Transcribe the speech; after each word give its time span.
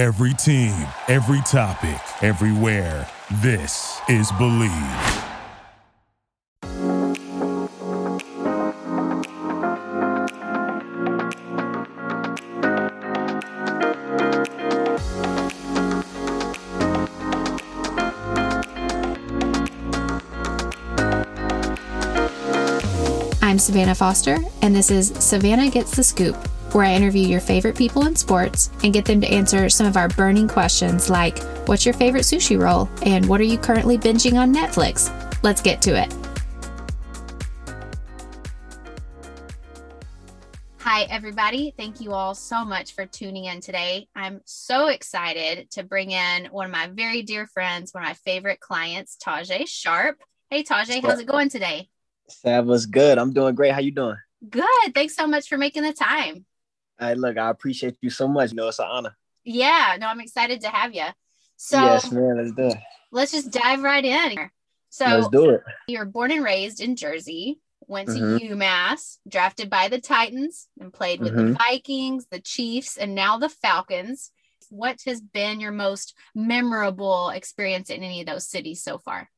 Every 0.00 0.32
team, 0.32 0.88
every 1.08 1.42
topic, 1.42 2.00
everywhere. 2.22 3.06
This 3.42 4.00
is 4.08 4.32
Bleav. 4.32 5.26
I'm 23.42 23.58
Savannah 23.58 23.94
Foster, 23.94 24.38
and 24.62 24.74
this 24.74 24.90
is 24.90 25.08
Savannah 25.18 25.68
Gets 25.68 25.94
the 25.94 26.02
Scoop, 26.02 26.38
where 26.74 26.84
I 26.84 26.94
interview 26.94 27.26
your 27.26 27.40
favorite 27.40 27.76
people 27.76 28.06
in 28.06 28.16
sports 28.16 28.70
and 28.82 28.92
get 28.92 29.04
them 29.04 29.20
to 29.20 29.26
answer 29.26 29.68
some 29.68 29.86
of 29.86 29.96
our 29.96 30.08
burning 30.08 30.48
questions 30.48 31.10
like 31.10 31.38
What's 31.66 31.84
your 31.84 31.94
favorite 31.94 32.24
sushi 32.24 32.60
roll? 32.60 32.88
And 33.02 33.28
what 33.28 33.40
are 33.40 33.44
you 33.44 33.56
currently 33.56 33.96
binging 33.96 34.34
on 34.34 34.52
Netflix? 34.52 35.12
Let's 35.42 35.62
get 35.62 35.80
to 35.82 35.90
it. 35.90 36.12
Hi, 40.80 41.02
everybody. 41.02 41.72
Thank 41.76 42.00
you 42.00 42.12
all 42.12 42.34
so 42.34 42.64
much 42.64 42.94
for 42.94 43.06
tuning 43.06 43.44
in 43.44 43.60
today. 43.60 44.08
I'm 44.16 44.40
so 44.44 44.88
excited 44.88 45.70
to 45.70 45.84
bring 45.84 46.10
in 46.10 46.46
one 46.46 46.66
of 46.66 46.72
my 46.72 46.88
very 46.88 47.22
dear 47.22 47.46
friends, 47.46 47.94
one 47.94 48.02
of 48.02 48.08
my 48.08 48.14
favorite 48.14 48.58
clients, 48.58 49.16
Tajaé 49.24 49.68
Sharpe. 49.68 50.20
Hey, 50.50 50.64
Tajaé, 50.64 51.00
how's 51.00 51.20
it 51.20 51.26
going 51.26 51.48
today? 51.48 51.88
Sav 52.28 52.66
was 52.66 52.86
good. 52.86 53.18
I'm 53.18 53.32
doing 53.32 53.54
great. 53.54 53.72
How 53.72 53.80
you 53.80 53.92
doing? 53.92 54.16
Good. 54.48 54.92
Thanks 54.92 55.14
so 55.14 55.26
much 55.28 55.48
for 55.48 55.56
making 55.56 55.84
the 55.84 55.92
time. 55.92 56.44
Hey, 57.00 57.14
look, 57.14 57.38
I 57.38 57.48
appreciate 57.48 57.96
you 58.02 58.10
so 58.10 58.28
much. 58.28 58.50
You 58.50 58.56
know, 58.56 58.68
it's 58.68 58.78
an 58.78 58.86
honor. 58.90 59.16
Yeah, 59.42 59.96
no, 59.98 60.06
I'm 60.06 60.20
excited 60.20 60.60
to 60.60 60.68
have 60.68 60.94
you. 60.94 61.06
So 61.56 61.78
yes, 61.80 62.12
man, 62.12 62.36
let's 62.36 62.52
do 62.52 62.68
it. 62.68 62.76
Let's 63.10 63.32
just 63.32 63.50
dive 63.50 63.82
right 63.82 64.04
in. 64.04 64.50
So 64.90 65.06
let's 65.06 65.28
do 65.28 65.50
it. 65.50 65.62
You're 65.88 66.04
born 66.04 66.30
and 66.30 66.44
raised 66.44 66.80
in 66.80 66.94
Jersey, 66.96 67.60
went 67.88 68.10
to 68.10 68.18
Mhm. 68.18 68.50
UMass, 68.50 69.18
drafted 69.26 69.70
by 69.70 69.88
the 69.88 70.00
Titans, 70.00 70.68
and 70.78 70.92
played 70.92 71.20
with 71.20 71.36
the 71.36 71.44
Mhm. 71.44 71.58
Vikings, 71.58 72.26
the 72.30 72.40
Chiefs, 72.40 72.98
and 72.98 73.14
now 73.14 73.38
the 73.38 73.48
Falcons. 73.48 74.30
What 74.68 75.00
has 75.06 75.22
been 75.22 75.58
your 75.58 75.72
most 75.72 76.14
memorable 76.34 77.30
experience 77.30 77.88
in 77.88 78.02
any 78.02 78.20
of 78.20 78.26
those 78.26 78.46
cities 78.46 78.82
so 78.82 78.98
far? 78.98 79.30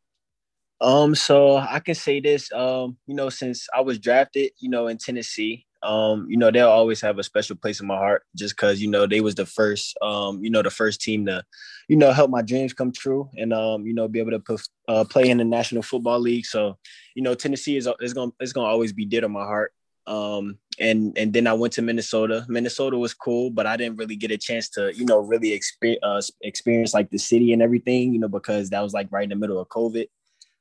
Um, 0.80 1.14
so 1.14 1.56
I 1.58 1.78
can 1.78 1.94
say 1.94 2.20
this. 2.20 2.50
Um, 2.52 2.98
you 3.06 3.14
know, 3.14 3.28
since 3.30 3.68
I 3.72 3.82
was 3.82 4.00
drafted, 4.00 4.50
you 4.58 4.68
know, 4.68 4.88
in 4.88 4.98
Tennessee, 4.98 5.64
um, 5.82 6.26
you 6.28 6.36
know, 6.36 6.50
they'll 6.50 6.68
always 6.68 7.00
have 7.00 7.18
a 7.18 7.22
special 7.22 7.56
place 7.56 7.80
in 7.80 7.86
my 7.86 7.96
heart 7.96 8.24
just 8.36 8.56
because 8.56 8.80
you 8.80 8.88
know 8.88 9.06
they 9.06 9.20
was 9.20 9.34
the 9.34 9.46
first, 9.46 9.96
um, 10.00 10.42
you 10.42 10.50
know, 10.50 10.62
the 10.62 10.70
first 10.70 11.00
team 11.00 11.26
to, 11.26 11.44
you 11.88 11.96
know, 11.96 12.12
help 12.12 12.30
my 12.30 12.42
dreams 12.42 12.72
come 12.72 12.92
true 12.92 13.28
and 13.36 13.52
um, 13.52 13.86
you 13.86 13.94
know, 13.94 14.08
be 14.08 14.20
able 14.20 14.30
to 14.30 14.38
put, 14.38 14.62
uh, 14.88 15.04
play 15.04 15.28
in 15.28 15.38
the 15.38 15.44
National 15.44 15.82
Football 15.82 16.20
League. 16.20 16.46
So, 16.46 16.78
you 17.14 17.22
know, 17.22 17.34
Tennessee 17.34 17.76
is 17.76 17.88
is 18.00 18.14
gonna 18.14 18.32
it's 18.40 18.52
gonna 18.52 18.68
always 18.68 18.92
be 18.92 19.04
dear 19.04 19.22
to 19.22 19.28
my 19.28 19.44
heart. 19.44 19.72
Um, 20.06 20.58
and 20.78 21.16
and 21.16 21.32
then 21.32 21.46
I 21.46 21.52
went 21.52 21.72
to 21.74 21.82
Minnesota. 21.82 22.44
Minnesota 22.48 22.96
was 22.98 23.14
cool, 23.14 23.50
but 23.50 23.66
I 23.66 23.76
didn't 23.76 23.98
really 23.98 24.16
get 24.16 24.30
a 24.30 24.38
chance 24.38 24.68
to, 24.70 24.94
you 24.94 25.04
know, 25.04 25.18
really 25.18 25.52
experience 25.52 26.02
uh, 26.02 26.22
experience 26.42 26.94
like 26.94 27.10
the 27.10 27.18
city 27.18 27.52
and 27.52 27.62
everything, 27.62 28.12
you 28.12 28.18
know, 28.18 28.28
because 28.28 28.70
that 28.70 28.82
was 28.82 28.92
like 28.92 29.08
right 29.10 29.24
in 29.24 29.30
the 29.30 29.36
middle 29.36 29.60
of 29.60 29.68
COVID. 29.68 30.06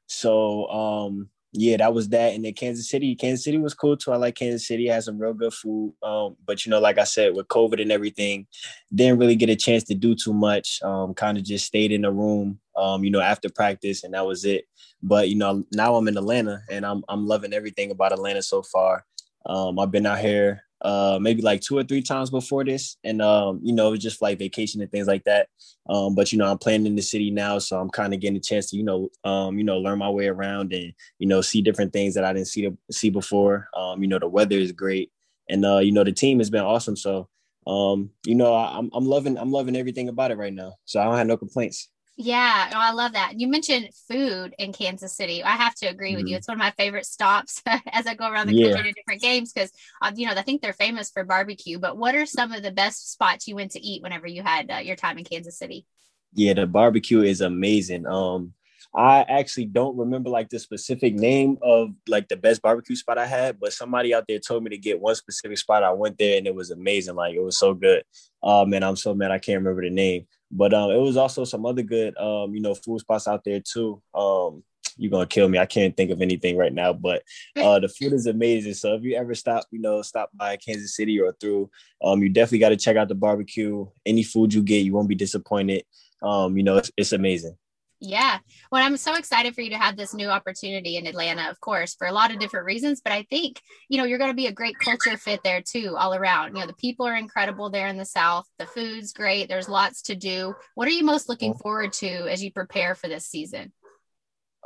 So 0.07 0.67
um 0.69 1.29
yeah, 1.53 1.77
that 1.77 1.93
was 1.93 2.09
that. 2.09 2.33
And 2.33 2.45
then 2.45 2.53
Kansas 2.53 2.89
City, 2.89 3.15
Kansas 3.15 3.43
City 3.43 3.57
was 3.57 3.73
cool 3.73 3.97
too. 3.97 4.11
I 4.11 4.15
like 4.15 4.35
Kansas 4.35 4.67
City, 4.67 4.87
it 4.87 4.91
has 4.91 5.05
some 5.05 5.19
real 5.19 5.33
good 5.33 5.53
food. 5.53 5.93
Um, 6.01 6.37
but 6.45 6.65
you 6.65 6.69
know, 6.69 6.79
like 6.79 6.97
I 6.97 7.03
said, 7.03 7.35
with 7.35 7.47
COVID 7.49 7.81
and 7.81 7.91
everything, 7.91 8.47
didn't 8.93 9.19
really 9.19 9.35
get 9.35 9.49
a 9.49 9.55
chance 9.55 9.83
to 9.85 9.95
do 9.95 10.15
too 10.15 10.33
much. 10.33 10.81
Um, 10.81 11.13
kind 11.13 11.37
of 11.37 11.43
just 11.43 11.65
stayed 11.65 11.91
in 11.91 12.03
the 12.03 12.11
room, 12.11 12.59
um, 12.77 13.03
you 13.03 13.11
know, 13.11 13.19
after 13.19 13.49
practice, 13.49 14.03
and 14.03 14.13
that 14.13 14.25
was 14.25 14.45
it. 14.45 14.65
But 15.03 15.29
you 15.29 15.35
know, 15.35 15.65
now 15.73 15.95
I'm 15.95 16.07
in 16.07 16.17
Atlanta 16.17 16.61
and 16.69 16.85
I'm 16.85 17.03
I'm 17.09 17.27
loving 17.27 17.53
everything 17.53 17.91
about 17.91 18.13
Atlanta 18.13 18.41
so 18.41 18.61
far. 18.61 19.05
Um, 19.45 19.79
I've 19.79 19.91
been 19.91 20.05
out 20.05 20.19
here 20.19 20.63
uh 20.83 21.19
maybe 21.21 21.43
like 21.43 21.61
two 21.61 21.77
or 21.77 21.83
three 21.83 22.01
times 22.01 22.31
before 22.31 22.63
this 22.65 22.97
and 23.03 23.21
um 23.21 23.59
you 23.61 23.71
know 23.71 23.89
it 23.89 23.91
was 23.91 23.99
just 23.99 24.19
like 24.19 24.39
vacation 24.39 24.81
and 24.81 24.89
things 24.91 25.07
like 25.07 25.23
that. 25.25 25.47
Um 25.87 26.15
but 26.15 26.31
you 26.31 26.39
know 26.39 26.49
i'm 26.49 26.57
playing 26.57 26.87
in 26.87 26.95
the 26.95 27.03
city 27.03 27.29
now 27.29 27.59
so 27.59 27.79
i'm 27.79 27.89
kind 27.91 28.15
of 28.15 28.19
getting 28.19 28.37
a 28.37 28.41
chance 28.41 28.71
to 28.71 28.77
you 28.77 28.83
know 28.83 29.09
um 29.23 29.59
you 29.59 29.63
know 29.63 29.77
learn 29.77 29.99
my 29.99 30.09
way 30.09 30.27
around 30.27 30.73
and 30.73 30.91
you 31.19 31.27
know 31.27 31.41
see 31.41 31.61
different 31.61 31.93
things 31.93 32.15
that 32.15 32.23
i 32.23 32.33
didn't 32.33 32.47
see 32.47 32.67
see 32.91 33.11
before. 33.11 33.67
Um 33.77 34.01
you 34.01 34.07
know 34.07 34.17
the 34.17 34.27
weather 34.27 34.55
is 34.55 34.71
great 34.71 35.11
and 35.49 35.63
uh 35.63 35.77
you 35.79 35.91
know 35.91 36.03
the 36.03 36.11
team 36.11 36.39
has 36.39 36.49
been 36.49 36.63
awesome. 36.63 36.95
So 36.95 37.29
um 37.67 38.09
you 38.25 38.33
know 38.33 38.51
I, 38.55 38.75
i'm 38.75 38.89
i'm 38.93 39.05
loving 39.05 39.37
i'm 39.37 39.51
loving 39.51 39.75
everything 39.75 40.09
about 40.09 40.31
it 40.31 40.37
right 40.37 40.53
now. 40.53 40.73
So 40.85 40.99
i 40.99 41.03
don't 41.03 41.17
have 41.17 41.27
no 41.27 41.37
complaints 41.37 41.90
Yeah, 42.17 42.67
no, 42.71 42.77
I 42.77 42.91
love 42.91 43.13
that. 43.13 43.39
You 43.39 43.47
mentioned 43.47 43.89
food 44.07 44.53
in 44.59 44.73
Kansas 44.73 45.15
City. 45.15 45.43
I 45.43 45.51
have 45.51 45.73
to 45.75 45.87
agree 45.87 46.15
with 46.15 46.27
you. 46.27 46.35
Mhm. 46.35 46.37
It's 46.37 46.47
one 46.47 46.55
of 46.57 46.59
my 46.59 46.71
favorite 46.71 47.05
stops 47.05 47.63
as 47.91 48.05
I 48.05 48.13
go 48.15 48.29
around 48.29 48.47
the 48.47 48.53
Yeah. 48.53 48.67
country 48.75 48.83
to 48.83 48.91
different 48.93 49.21
games 49.21 49.51
because, 49.51 49.71
uh, 50.01 50.11
you 50.15 50.27
know, 50.27 50.33
I 50.33 50.41
think 50.43 50.61
they're 50.61 50.73
famous 50.73 51.09
for 51.09 51.23
barbecue. 51.23 51.79
But 51.79 51.97
what 51.97 52.13
are 52.13 52.25
some 52.25 52.51
of 52.51 52.61
the 52.61 52.71
best 52.71 53.11
spots 53.11 53.47
you 53.47 53.55
went 53.55 53.71
to 53.71 53.79
eat 53.81 54.03
whenever 54.03 54.27
you 54.27 54.43
had 54.43 54.69
uh, 54.69 54.77
your 54.77 54.97
time 54.97 55.17
in 55.17 55.23
Kansas 55.23 55.57
City? 55.57 55.85
Yeah, 56.33 56.53
the 56.53 56.65
barbecue 56.65 57.21
is 57.21 57.41
amazing. 57.41 58.05
Um, 58.05 58.53
I 58.95 59.21
actually 59.27 59.65
don't 59.65 59.97
remember 59.97 60.29
like 60.29 60.49
the 60.49 60.59
specific 60.59 61.13
name 61.13 61.57
of 61.61 61.91
like 62.07 62.27
the 62.27 62.35
best 62.35 62.61
barbecue 62.61 62.95
spot 62.95 63.17
I 63.17 63.25
had, 63.25 63.59
but 63.59 63.73
somebody 63.73 64.13
out 64.13 64.25
there 64.27 64.39
told 64.39 64.63
me 64.63 64.69
to 64.71 64.77
get 64.77 64.99
one 64.99 65.15
specific 65.15 65.57
spot. 65.57 65.83
I 65.83 65.91
went 65.91 66.17
there 66.17 66.37
and 66.37 66.47
it 66.47 66.55
was 66.55 66.71
amazing. 66.71 67.15
Like 67.15 67.35
it 67.35 67.41
was 67.41 67.57
so 67.57 67.73
good. 67.73 68.03
Oh 68.43 68.65
man, 68.65 68.83
I'm 68.83 68.95
so 68.95 69.13
mad 69.13 69.31
I 69.31 69.39
can't 69.39 69.59
remember 69.59 69.81
the 69.81 69.89
name. 69.89 70.27
But 70.51 70.73
um, 70.73 70.91
it 70.91 70.97
was 70.97 71.17
also 71.17 71.45
some 71.45 71.65
other 71.65 71.81
good 71.81 72.17
um, 72.17 72.53
you 72.53 72.61
know, 72.61 72.75
food 72.75 72.99
spots 72.99 73.27
out 73.27 73.43
there 73.43 73.61
too. 73.61 74.01
Um, 74.13 74.63
you're 74.97 75.11
gonna 75.11 75.25
kill 75.25 75.47
me. 75.49 75.57
I 75.57 75.65
can't 75.65 75.95
think 75.95 76.11
of 76.11 76.21
anything 76.21 76.57
right 76.57 76.73
now, 76.73 76.93
but 76.93 77.23
uh, 77.55 77.79
the 77.79 77.89
food 77.89 78.13
is 78.13 78.27
amazing. 78.27 78.73
So 78.73 78.95
if 78.95 79.03
you 79.03 79.15
ever 79.15 79.33
stop, 79.33 79.65
you 79.71 79.79
know, 79.79 80.01
stop 80.01 80.29
by 80.33 80.57
Kansas 80.57 80.95
City 80.95 81.19
or 81.19 81.33
through, 81.39 81.69
um, 82.03 82.21
you 82.21 82.29
definitely 82.29 82.59
got 82.59 82.69
to 82.69 82.77
check 82.77 82.97
out 82.97 83.07
the 83.07 83.15
barbecue. 83.15 83.87
Any 84.05 84.23
food 84.23 84.53
you 84.53 84.63
get, 84.63 84.85
you 84.85 84.93
won't 84.93 85.09
be 85.09 85.15
disappointed. 85.15 85.83
Um, 86.21 86.57
you 86.57 86.63
know, 86.63 86.77
it's, 86.77 86.91
it's 86.97 87.13
amazing. 87.13 87.57
Yeah. 88.03 88.39
Well, 88.71 88.83
I'm 88.83 88.97
so 88.97 89.13
excited 89.13 89.53
for 89.53 89.61
you 89.61 89.69
to 89.69 89.77
have 89.77 89.95
this 89.95 90.15
new 90.15 90.27
opportunity 90.27 90.97
in 90.97 91.05
Atlanta, 91.05 91.51
of 91.51 91.59
course, 91.59 91.93
for 91.93 92.07
a 92.07 92.11
lot 92.11 92.31
of 92.31 92.39
different 92.39 92.65
reasons. 92.65 92.99
But 92.99 93.13
I 93.13 93.27
think, 93.29 93.61
you 93.89 93.99
know, 93.99 94.05
you're 94.05 94.17
going 94.17 94.31
to 94.31 94.35
be 94.35 94.47
a 94.47 94.51
great 94.51 94.79
culture 94.79 95.15
fit 95.17 95.41
there 95.43 95.61
too, 95.61 95.95
all 95.95 96.15
around. 96.15 96.55
You 96.55 96.61
know, 96.61 96.67
the 96.67 96.73
people 96.73 97.05
are 97.05 97.15
incredible 97.15 97.69
there 97.69 97.87
in 97.87 97.97
the 97.97 98.05
South. 98.05 98.47
The 98.57 98.65
food's 98.65 99.13
great. 99.13 99.49
There's 99.49 99.69
lots 99.69 100.01
to 100.03 100.15
do. 100.15 100.55
What 100.73 100.87
are 100.87 100.91
you 100.91 101.05
most 101.05 101.29
looking 101.29 101.53
forward 101.53 101.93
to 101.93 102.07
as 102.27 102.43
you 102.43 102.51
prepare 102.51 102.95
for 102.95 103.07
this 103.07 103.27
season? 103.27 103.71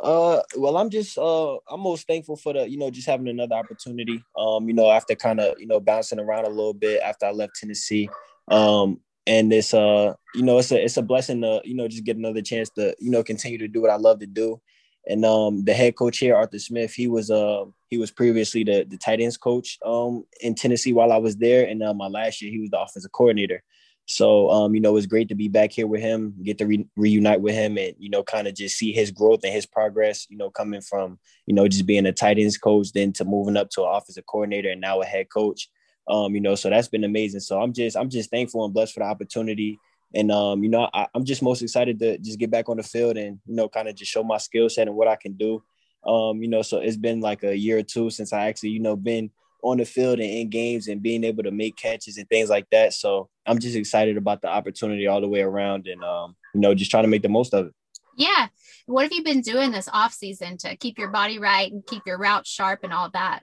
Uh, 0.02 0.42
well, 0.56 0.78
I'm 0.78 0.90
just 0.90 1.18
uh, 1.18 1.56
I'm 1.70 1.82
most 1.82 2.08
thankful 2.08 2.38
for 2.38 2.54
the 2.54 2.70
you 2.70 2.78
know 2.78 2.90
just 2.90 3.08
having 3.08 3.28
another 3.28 3.56
opportunity. 3.56 4.24
Um, 4.38 4.68
you 4.68 4.74
know, 4.74 4.92
after 4.92 5.16
kind 5.16 5.40
of 5.42 5.60
you 5.60 5.68
know 5.68 5.80
bouncing 5.82 6.20
around 6.20 6.46
a 6.46 6.50
little 6.50 6.74
bit 6.74 7.02
after 7.02 7.26
I 7.26 7.32
left 7.32 7.56
Tennessee. 7.56 8.10
Um, 8.48 9.02
and 9.28 9.52
it's 9.52 9.74
uh, 9.74 10.14
you 10.34 10.44
know, 10.44 10.60
it's 10.60 10.72
a 10.72 10.84
it's 10.84 10.98
a 10.98 11.02
blessing 11.02 11.42
to 11.42 11.62
you 11.64 11.76
know 11.76 11.88
just 11.88 12.04
get 12.04 12.18
another 12.18 12.42
chance 12.42 12.70
to 12.72 12.96
you 13.00 13.12
know 13.12 13.24
continue 13.24 13.58
to 13.58 13.68
do 13.68 13.82
what 13.82 13.92
I 13.92 13.98
love 13.98 14.20
to 14.20 14.28
do. 14.28 14.62
And 15.08 15.24
um, 15.24 15.64
the 15.66 15.74
head 15.74 15.96
coach 15.96 16.18
here, 16.18 16.36
Arthur 16.36 16.60
Smith, 16.60 16.94
he 16.94 17.08
was 17.08 17.30
uh 17.30 17.66
he 17.90 17.98
was 17.98 18.12
previously 18.12 18.64
the 18.64 18.86
the 18.88 18.98
tight 18.98 19.22
ends 19.22 19.38
coach 19.38 19.78
um 19.86 20.26
in 20.42 20.56
Tennessee 20.56 20.94
while 20.94 21.12
I 21.12 21.18
was 21.18 21.38
there, 21.38 21.68
and 21.68 21.84
uh, 21.84 21.94
my 21.94 22.08
last 22.08 22.42
year 22.42 22.52
he 22.52 22.60
was 22.60 22.70
the 22.70 22.80
offensive 22.80 23.12
coordinator. 23.12 23.64
So, 24.08 24.52
um, 24.52 24.76
you 24.76 24.82
know, 24.82 24.96
it's 24.98 25.08
great 25.08 25.30
to 25.30 25.36
be 25.36 25.48
back 25.48 25.72
here 25.72 25.88
with 25.88 26.02
him, 26.02 26.36
get 26.44 26.60
to 26.60 26.68
re- 26.68 26.88
reunite 26.96 27.42
with 27.42 27.56
him, 27.56 27.78
and 27.78 27.96
you 27.98 28.10
know, 28.10 28.22
kind 28.22 28.48
of 28.48 28.54
just 28.54 28.78
see 28.78 28.94
his 28.94 29.10
growth 29.10 29.40
and 29.44 29.54
his 29.54 29.66
progress. 29.66 30.28
You 30.30 30.38
know, 30.38 30.52
coming 30.52 30.82
from 30.82 31.18
you 31.48 31.56
know 31.56 31.68
just 31.68 31.88
being 31.88 32.06
a 32.06 32.12
tight 32.12 32.38
ends 32.38 32.58
coach, 32.58 32.92
then 32.94 33.14
to 33.14 33.26
moving 33.26 33.58
up 33.58 33.70
to 33.72 33.84
an 33.84 33.90
offensive 33.92 34.26
coordinator, 34.28 34.70
and 34.70 34.82
now 34.82 35.02
a 35.02 35.06
head 35.06 35.28
coach. 35.34 35.70
Um, 36.08 36.36
you 36.36 36.42
know, 36.42 36.56
so 36.56 36.70
that's 36.70 36.88
been 36.88 37.04
amazing. 37.04 37.40
So 37.40 37.62
I'm 37.62 37.74
just 37.74 37.98
I'm 37.98 38.10
just 38.10 38.30
thankful 38.30 38.64
and 38.66 38.74
blessed 38.74 38.94
for 38.94 39.00
the 39.00 39.06
opportunity. 39.06 39.80
And 40.14 40.32
um, 40.32 40.64
you 40.64 40.70
know, 40.70 40.90
I, 40.94 41.08
I'm 41.14 41.26
just 41.26 41.42
most 41.42 41.62
excited 41.62 42.00
to 42.00 42.18
just 42.20 42.40
get 42.40 42.52
back 42.52 42.70
on 42.70 42.78
the 42.78 42.84
field 42.84 43.18
and 43.18 43.40
you 43.46 43.56
know, 43.56 43.68
kind 43.68 43.88
of 43.88 43.96
just 43.96 44.12
show 44.12 44.24
my 44.24 44.38
skill 44.38 44.70
set 44.70 44.88
and 44.88 44.96
what 44.96 45.08
I 45.08 45.16
can 45.16 45.34
do. 45.34 45.64
Um, 46.06 46.42
you 46.42 46.48
know, 46.48 46.62
so 46.62 46.78
it's 46.78 46.98
been 46.98 47.20
like 47.20 47.44
a 47.44 47.58
year 47.58 47.80
or 47.80 47.84
two 47.84 48.10
since 48.12 48.32
I 48.32 48.48
actually, 48.48 48.70
you 48.70 48.80
know, 48.80 48.96
been 48.96 49.32
on 49.64 49.78
the 49.78 49.86
field 49.86 50.20
and 50.20 50.30
in 50.30 50.50
games 50.50 50.88
and 50.88 51.02
being 51.02 51.24
able 51.24 51.44
to 51.44 51.52
make 51.52 51.76
catches 51.76 52.18
and 52.18 52.30
things 52.30 52.50
like 52.50 52.70
that. 52.70 52.94
So 52.94 53.30
I'm 53.48 53.58
just 53.58 53.76
excited 53.76 54.16
about 54.16 54.42
the 54.42 54.48
opportunity 54.48 55.08
all 55.08 55.22
the 55.22 55.28
way 55.28 55.42
around 55.42 55.88
and 55.88 56.04
um, 56.04 56.36
you 56.54 56.62
know, 56.62 56.76
just 56.76 56.92
trying 56.92 57.04
to 57.04 57.10
make 57.10 57.24
the 57.24 57.30
most 57.30 57.54
of 57.54 57.68
it. 57.68 57.74
Yeah. 58.16 58.48
What 58.86 59.04
have 59.04 59.12
you 59.12 59.24
been 59.24 59.42
doing 59.42 59.72
this 59.72 59.90
off 59.92 60.14
season 60.14 60.58
to 60.60 60.78
keep 60.78 61.00
your 61.00 61.10
body 61.10 61.40
right 61.40 61.72
and 61.72 61.86
keep 61.86 62.04
your 62.06 62.18
route 62.18 62.46
sharp 62.46 62.82
and 62.84 62.94
all 62.94 63.10
that? 63.10 63.42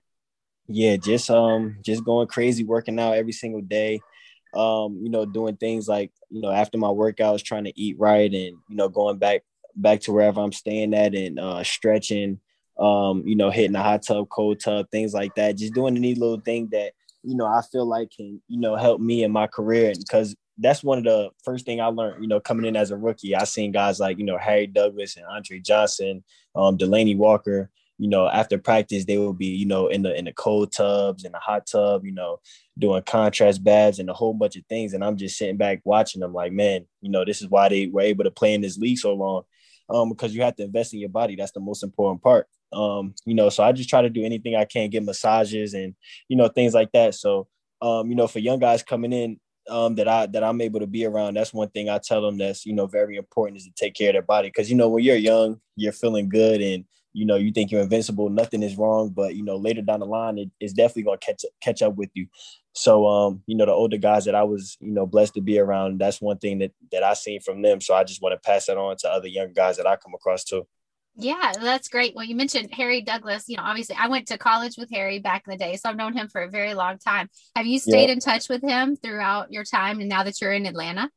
Yeah, 0.68 0.96
just 0.96 1.30
um 1.30 1.76
just 1.82 2.04
going 2.04 2.28
crazy, 2.28 2.64
working 2.64 2.98
out 2.98 3.14
every 3.14 3.32
single 3.32 3.60
day. 3.62 4.00
Um, 4.54 5.00
you 5.02 5.08
know, 5.10 5.24
doing 5.24 5.56
things 5.56 5.88
like, 5.88 6.12
you 6.30 6.42
know, 6.42 6.50
after 6.50 6.76
my 6.76 6.88
workouts, 6.88 7.42
trying 7.42 7.64
to 7.64 7.80
eat 7.80 7.96
right 7.98 8.30
and, 8.30 8.56
you 8.68 8.76
know, 8.76 8.88
going 8.88 9.18
back 9.18 9.42
back 9.74 10.00
to 10.02 10.12
wherever 10.12 10.40
I'm 10.40 10.52
staying 10.52 10.94
at 10.94 11.14
and 11.14 11.38
uh 11.38 11.64
stretching, 11.64 12.38
um, 12.78 13.22
you 13.26 13.34
know, 13.34 13.50
hitting 13.50 13.76
a 13.76 13.82
hot 13.82 14.02
tub, 14.02 14.28
cold 14.28 14.60
tub, 14.60 14.86
things 14.90 15.14
like 15.14 15.34
that. 15.36 15.56
Just 15.56 15.74
doing 15.74 15.96
any 15.96 16.14
little 16.14 16.40
thing 16.40 16.68
that, 16.72 16.92
you 17.22 17.34
know, 17.36 17.46
I 17.46 17.62
feel 17.62 17.86
like 17.86 18.10
can, 18.16 18.40
you 18.48 18.60
know, 18.60 18.76
help 18.76 19.00
me 19.00 19.24
in 19.24 19.32
my 19.32 19.46
career. 19.46 19.92
Because 19.98 20.36
that's 20.58 20.84
one 20.84 20.98
of 20.98 21.04
the 21.04 21.30
first 21.44 21.64
thing 21.64 21.80
I 21.80 21.86
learned, 21.86 22.22
you 22.22 22.28
know, 22.28 22.38
coming 22.40 22.66
in 22.66 22.76
as 22.76 22.90
a 22.90 22.96
rookie. 22.96 23.34
I 23.34 23.44
seen 23.44 23.72
guys 23.72 23.98
like, 23.98 24.18
you 24.18 24.24
know, 24.24 24.38
Harry 24.38 24.66
Douglas 24.66 25.16
and 25.16 25.24
Andre 25.26 25.58
Johnson, 25.60 26.22
um, 26.54 26.76
Delanie 26.76 27.16
Walker, 27.16 27.70
you 28.02 28.08
know, 28.08 28.26
after 28.28 28.58
practice, 28.58 29.04
they 29.04 29.16
will 29.16 29.32
be, 29.32 29.46
you 29.46 29.64
know, 29.64 29.86
in 29.86 30.02
the 30.02 30.12
in 30.18 30.24
the 30.24 30.32
cold 30.32 30.72
tubs, 30.72 31.24
in 31.24 31.30
the 31.30 31.38
hot 31.38 31.68
tub, 31.68 32.04
you 32.04 32.10
know, 32.10 32.40
doing 32.76 33.00
contrast 33.02 33.62
baths 33.62 34.00
and 34.00 34.10
a 34.10 34.12
whole 34.12 34.34
bunch 34.34 34.56
of 34.56 34.66
things. 34.66 34.92
And 34.92 35.04
I'm 35.04 35.16
just 35.16 35.38
sitting 35.38 35.56
back 35.56 35.82
watching 35.84 36.20
them 36.20 36.32
like, 36.32 36.50
man, 36.52 36.84
you 37.00 37.10
know, 37.10 37.24
this 37.24 37.40
is 37.40 37.48
why 37.48 37.68
they 37.68 37.86
were 37.86 38.00
able 38.00 38.24
to 38.24 38.30
play 38.32 38.54
in 38.54 38.60
this 38.60 38.76
league 38.76 38.98
so 38.98 39.14
long. 39.14 39.44
Um, 39.88 40.08
because 40.08 40.34
you 40.34 40.42
have 40.42 40.56
to 40.56 40.64
invest 40.64 40.94
in 40.94 40.98
your 40.98 41.10
body. 41.10 41.36
That's 41.36 41.52
the 41.52 41.60
most 41.60 41.84
important 41.84 42.22
part. 42.22 42.48
Um, 42.72 43.14
you 43.24 43.34
know, 43.34 43.50
so 43.50 43.62
I 43.62 43.70
just 43.70 43.88
try 43.88 44.02
to 44.02 44.10
do 44.10 44.24
anything 44.24 44.56
I 44.56 44.64
can, 44.64 44.90
get 44.90 45.04
massages 45.04 45.74
and, 45.74 45.94
you 46.26 46.36
know, 46.36 46.48
things 46.48 46.74
like 46.74 46.90
that. 46.92 47.14
So 47.14 47.46
um, 47.82 48.08
you 48.08 48.16
know, 48.16 48.28
for 48.28 48.38
young 48.38 48.60
guys 48.60 48.82
coming 48.82 49.12
in, 49.12 49.38
um, 49.68 49.94
that 49.96 50.08
I 50.08 50.26
that 50.26 50.42
I'm 50.42 50.60
able 50.60 50.80
to 50.80 50.86
be 50.86 51.04
around. 51.04 51.34
That's 51.34 51.52
one 51.52 51.68
thing 51.70 51.88
I 51.88 51.98
tell 51.98 52.22
them 52.22 52.38
that's 52.38 52.64
you 52.64 52.72
know 52.72 52.86
very 52.86 53.16
important 53.16 53.58
is 53.58 53.64
to 53.64 53.72
take 53.76 53.94
care 53.94 54.10
of 54.10 54.14
their 54.14 54.22
body 54.22 54.48
because 54.48 54.70
you 54.70 54.76
know 54.76 54.88
when 54.88 55.04
you're 55.04 55.16
young, 55.16 55.60
you're 55.76 55.92
feeling 55.92 56.28
good 56.28 56.60
and 56.60 56.84
you 57.12 57.26
know 57.26 57.36
you 57.36 57.52
think 57.52 57.70
you're 57.70 57.82
invincible, 57.82 58.28
nothing 58.28 58.62
is 58.62 58.76
wrong. 58.76 59.10
But 59.10 59.34
you 59.34 59.44
know 59.44 59.56
later 59.56 59.82
down 59.82 60.00
the 60.00 60.06
line, 60.06 60.38
it, 60.38 60.50
it's 60.60 60.72
definitely 60.72 61.04
gonna 61.04 61.18
catch 61.18 61.44
catch 61.60 61.82
up 61.82 61.96
with 61.96 62.10
you. 62.14 62.26
So 62.72 63.06
um, 63.06 63.42
you 63.46 63.56
know 63.56 63.66
the 63.66 63.72
older 63.72 63.98
guys 63.98 64.24
that 64.24 64.34
I 64.34 64.44
was 64.44 64.76
you 64.80 64.92
know 64.92 65.06
blessed 65.06 65.34
to 65.34 65.40
be 65.40 65.58
around, 65.58 66.00
that's 66.00 66.20
one 66.20 66.38
thing 66.38 66.58
that 66.60 66.72
that 66.90 67.02
I 67.02 67.14
seen 67.14 67.40
from 67.40 67.62
them. 67.62 67.80
So 67.80 67.94
I 67.94 68.04
just 68.04 68.22
want 68.22 68.34
to 68.34 68.48
pass 68.48 68.66
that 68.66 68.76
on 68.76 68.96
to 68.98 69.10
other 69.10 69.28
young 69.28 69.52
guys 69.52 69.76
that 69.76 69.86
I 69.86 69.96
come 69.96 70.14
across 70.14 70.44
too. 70.44 70.66
Yeah, 71.16 71.52
that's 71.60 71.88
great. 71.88 72.14
Well, 72.14 72.24
you 72.24 72.34
mentioned 72.34 72.70
Harry 72.72 73.02
Douglas. 73.02 73.44
You 73.46 73.58
know, 73.58 73.64
obviously, 73.64 73.96
I 73.98 74.08
went 74.08 74.28
to 74.28 74.38
college 74.38 74.76
with 74.78 74.90
Harry 74.90 75.18
back 75.18 75.42
in 75.46 75.50
the 75.50 75.58
day, 75.58 75.76
so 75.76 75.90
I've 75.90 75.96
known 75.96 76.14
him 76.14 76.28
for 76.28 76.42
a 76.42 76.48
very 76.48 76.72
long 76.72 76.98
time. 76.98 77.28
Have 77.54 77.66
you 77.66 77.78
stayed 77.78 78.06
yeah. 78.06 78.14
in 78.14 78.20
touch 78.20 78.48
with 78.48 78.62
him 78.62 78.96
throughout 78.96 79.52
your 79.52 79.64
time, 79.64 80.00
and 80.00 80.08
now 80.08 80.22
that 80.22 80.40
you're 80.40 80.52
in 80.52 80.64
Atlanta? 80.64 81.10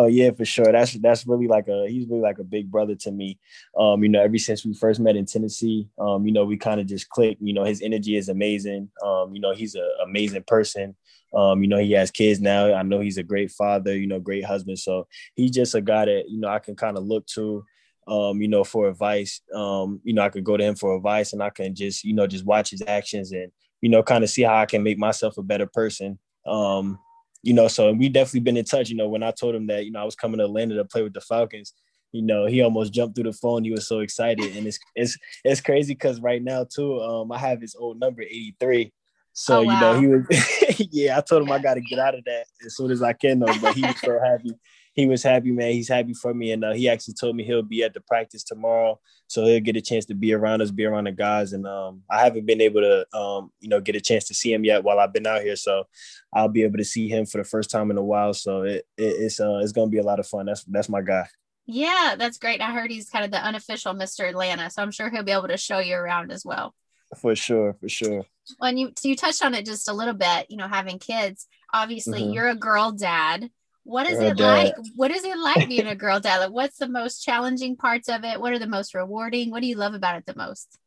Oh 0.00 0.06
yeah, 0.06 0.30
for 0.30 0.44
sure. 0.44 0.70
That's 0.70 0.92
that's 0.92 1.26
really 1.26 1.48
like 1.48 1.66
a 1.66 1.88
he's 1.88 2.06
really 2.08 2.22
like 2.22 2.38
a 2.38 2.44
big 2.44 2.70
brother 2.70 2.94
to 2.94 3.10
me. 3.10 3.36
Um, 3.76 4.04
you 4.04 4.08
know, 4.08 4.22
ever 4.22 4.38
since 4.38 4.64
we 4.64 4.72
first 4.72 5.00
met 5.00 5.16
in 5.16 5.26
Tennessee, 5.26 5.88
um, 5.98 6.24
you 6.24 6.32
know, 6.32 6.44
we 6.44 6.56
kind 6.56 6.80
of 6.80 6.86
just 6.86 7.08
clicked. 7.08 7.42
You 7.42 7.52
know, 7.52 7.64
his 7.64 7.82
energy 7.82 8.14
is 8.14 8.28
amazing. 8.28 8.90
Um, 9.04 9.34
you 9.34 9.40
know, 9.40 9.52
he's 9.52 9.74
an 9.74 9.90
amazing 10.04 10.44
person. 10.46 10.94
Um, 11.34 11.62
you 11.62 11.68
know, 11.68 11.78
he 11.78 11.90
has 11.92 12.12
kids 12.12 12.40
now. 12.40 12.72
I 12.72 12.82
know 12.84 13.00
he's 13.00 13.18
a 13.18 13.24
great 13.24 13.50
father. 13.50 13.96
You 13.96 14.06
know, 14.06 14.20
great 14.20 14.44
husband. 14.44 14.78
So 14.78 15.08
he's 15.34 15.50
just 15.50 15.74
a 15.74 15.80
guy 15.80 16.04
that 16.04 16.26
you 16.28 16.38
know 16.38 16.48
I 16.48 16.60
can 16.60 16.76
kind 16.76 16.96
of 16.96 17.02
look 17.04 17.26
to 17.34 17.64
um, 18.06 18.40
you 18.40 18.46
know, 18.46 18.62
for 18.62 18.88
advice. 18.88 19.40
Um, 19.52 20.00
you 20.04 20.14
know, 20.14 20.22
I 20.22 20.28
could 20.28 20.44
go 20.44 20.56
to 20.56 20.64
him 20.64 20.76
for 20.76 20.96
advice 20.96 21.32
and 21.32 21.42
I 21.42 21.50
can 21.50 21.74
just, 21.74 22.04
you 22.04 22.14
know, 22.14 22.26
just 22.26 22.46
watch 22.46 22.70
his 22.70 22.82
actions 22.86 23.32
and, 23.32 23.52
you 23.82 23.90
know, 23.90 24.02
kind 24.02 24.24
of 24.24 24.30
see 24.30 24.42
how 24.42 24.56
I 24.56 24.64
can 24.64 24.82
make 24.82 24.96
myself 24.96 25.36
a 25.36 25.42
better 25.42 25.66
person. 25.66 26.18
Um, 26.46 26.98
you 27.42 27.54
know, 27.54 27.68
so 27.68 27.92
we 27.92 28.08
definitely 28.08 28.40
been 28.40 28.56
in 28.56 28.64
touch. 28.64 28.90
You 28.90 28.96
know, 28.96 29.08
when 29.08 29.22
I 29.22 29.30
told 29.30 29.54
him 29.54 29.66
that, 29.68 29.84
you 29.84 29.92
know, 29.92 30.00
I 30.00 30.04
was 30.04 30.16
coming 30.16 30.38
to 30.38 30.44
Atlanta 30.44 30.74
to 30.76 30.84
play 30.84 31.02
with 31.02 31.14
the 31.14 31.20
Falcons, 31.20 31.72
you 32.12 32.22
know, 32.22 32.46
he 32.46 32.62
almost 32.62 32.92
jumped 32.92 33.14
through 33.14 33.30
the 33.30 33.32
phone. 33.32 33.64
He 33.64 33.70
was 33.70 33.86
so 33.86 34.00
excited. 34.00 34.56
And 34.56 34.66
it's 34.66 34.78
it's 34.94 35.16
it's 35.44 35.60
crazy 35.60 35.94
because 35.94 36.20
right 36.20 36.42
now 36.42 36.64
too, 36.64 37.00
um, 37.00 37.30
I 37.30 37.38
have 37.38 37.60
his 37.60 37.74
old 37.74 38.00
number, 38.00 38.22
83. 38.22 38.92
So, 39.34 39.60
oh, 39.60 39.62
wow. 39.62 39.72
you 39.72 39.80
know, 39.80 40.00
he 40.00 40.06
was 40.06 40.88
yeah, 40.92 41.18
I 41.18 41.20
told 41.20 41.42
him 41.42 41.52
I 41.52 41.58
gotta 41.58 41.80
get 41.80 41.98
out 41.98 42.14
of 42.14 42.24
that 42.24 42.46
as 42.64 42.76
soon 42.76 42.90
as 42.90 43.02
I 43.02 43.12
can 43.12 43.38
though, 43.38 43.54
but 43.60 43.74
he 43.74 43.82
was 43.82 44.00
so 44.00 44.18
happy 44.18 44.52
he 44.98 45.06
was 45.06 45.22
happy, 45.22 45.52
man. 45.52 45.74
He's 45.74 45.88
happy 45.88 46.12
for 46.12 46.34
me, 46.34 46.50
and 46.50 46.64
uh, 46.64 46.72
he 46.72 46.88
actually 46.88 47.14
told 47.14 47.36
me 47.36 47.44
he'll 47.44 47.62
be 47.62 47.84
at 47.84 47.94
the 47.94 48.00
practice 48.00 48.42
tomorrow, 48.42 48.98
so 49.28 49.44
he'll 49.44 49.60
get 49.60 49.76
a 49.76 49.80
chance 49.80 50.04
to 50.06 50.14
be 50.14 50.34
around 50.34 50.60
us, 50.60 50.72
be 50.72 50.86
around 50.86 51.04
the 51.04 51.12
guys. 51.12 51.52
And 51.52 51.68
um, 51.68 52.02
I 52.10 52.24
haven't 52.24 52.46
been 52.46 52.60
able 52.60 52.80
to, 52.80 53.16
um, 53.16 53.52
you 53.60 53.68
know, 53.68 53.80
get 53.80 53.94
a 53.94 54.00
chance 54.00 54.24
to 54.24 54.34
see 54.34 54.52
him 54.52 54.64
yet 54.64 54.82
while 54.82 54.98
I've 54.98 55.12
been 55.12 55.28
out 55.28 55.42
here, 55.42 55.54
so 55.54 55.84
I'll 56.32 56.48
be 56.48 56.64
able 56.64 56.78
to 56.78 56.84
see 56.84 57.08
him 57.08 57.26
for 57.26 57.38
the 57.38 57.44
first 57.44 57.70
time 57.70 57.92
in 57.92 57.96
a 57.96 58.02
while. 58.02 58.34
So 58.34 58.62
it, 58.62 58.88
it, 58.96 59.04
it's 59.04 59.38
uh, 59.38 59.60
it's 59.62 59.70
gonna 59.70 59.88
be 59.88 59.98
a 59.98 60.02
lot 60.02 60.18
of 60.18 60.26
fun. 60.26 60.46
That's 60.46 60.64
that's 60.64 60.88
my 60.88 61.00
guy. 61.00 61.28
Yeah, 61.64 62.16
that's 62.18 62.38
great. 62.38 62.60
I 62.60 62.72
heard 62.72 62.90
he's 62.90 63.08
kind 63.08 63.24
of 63.24 63.30
the 63.30 63.38
unofficial 63.38 63.94
Mr. 63.94 64.28
Atlanta, 64.28 64.68
so 64.68 64.82
I'm 64.82 64.90
sure 64.90 65.10
he'll 65.10 65.22
be 65.22 65.30
able 65.30 65.46
to 65.46 65.58
show 65.58 65.78
you 65.78 65.94
around 65.94 66.32
as 66.32 66.44
well. 66.44 66.74
For 67.20 67.36
sure, 67.36 67.74
for 67.74 67.88
sure. 67.88 68.24
When 68.58 68.76
you 68.76 68.94
so 68.96 69.08
you 69.08 69.14
touched 69.14 69.44
on 69.44 69.54
it 69.54 69.64
just 69.64 69.88
a 69.88 69.92
little 69.92 70.14
bit, 70.14 70.46
you 70.48 70.56
know, 70.56 70.66
having 70.66 70.98
kids. 70.98 71.46
Obviously, 71.72 72.22
mm-hmm. 72.22 72.32
you're 72.32 72.48
a 72.48 72.56
girl 72.56 72.90
dad. 72.90 73.48
What 73.88 74.06
is 74.06 74.20
it 74.20 74.38
like? 74.38 74.74
What 74.96 75.10
is 75.10 75.24
it 75.24 75.38
like 75.38 75.66
being 75.66 75.86
a 75.86 75.94
girl 76.04 76.20
dad? 76.20 76.50
What's 76.50 76.76
the 76.76 76.90
most 76.90 77.24
challenging 77.24 77.74
parts 77.74 78.10
of 78.10 78.22
it? 78.22 78.38
What 78.38 78.52
are 78.52 78.58
the 78.58 78.66
most 78.66 78.94
rewarding? 78.94 79.50
What 79.50 79.62
do 79.62 79.66
you 79.66 79.76
love 79.76 79.94
about 79.94 80.18
it 80.18 80.26
the 80.26 80.36
most? 80.36 80.78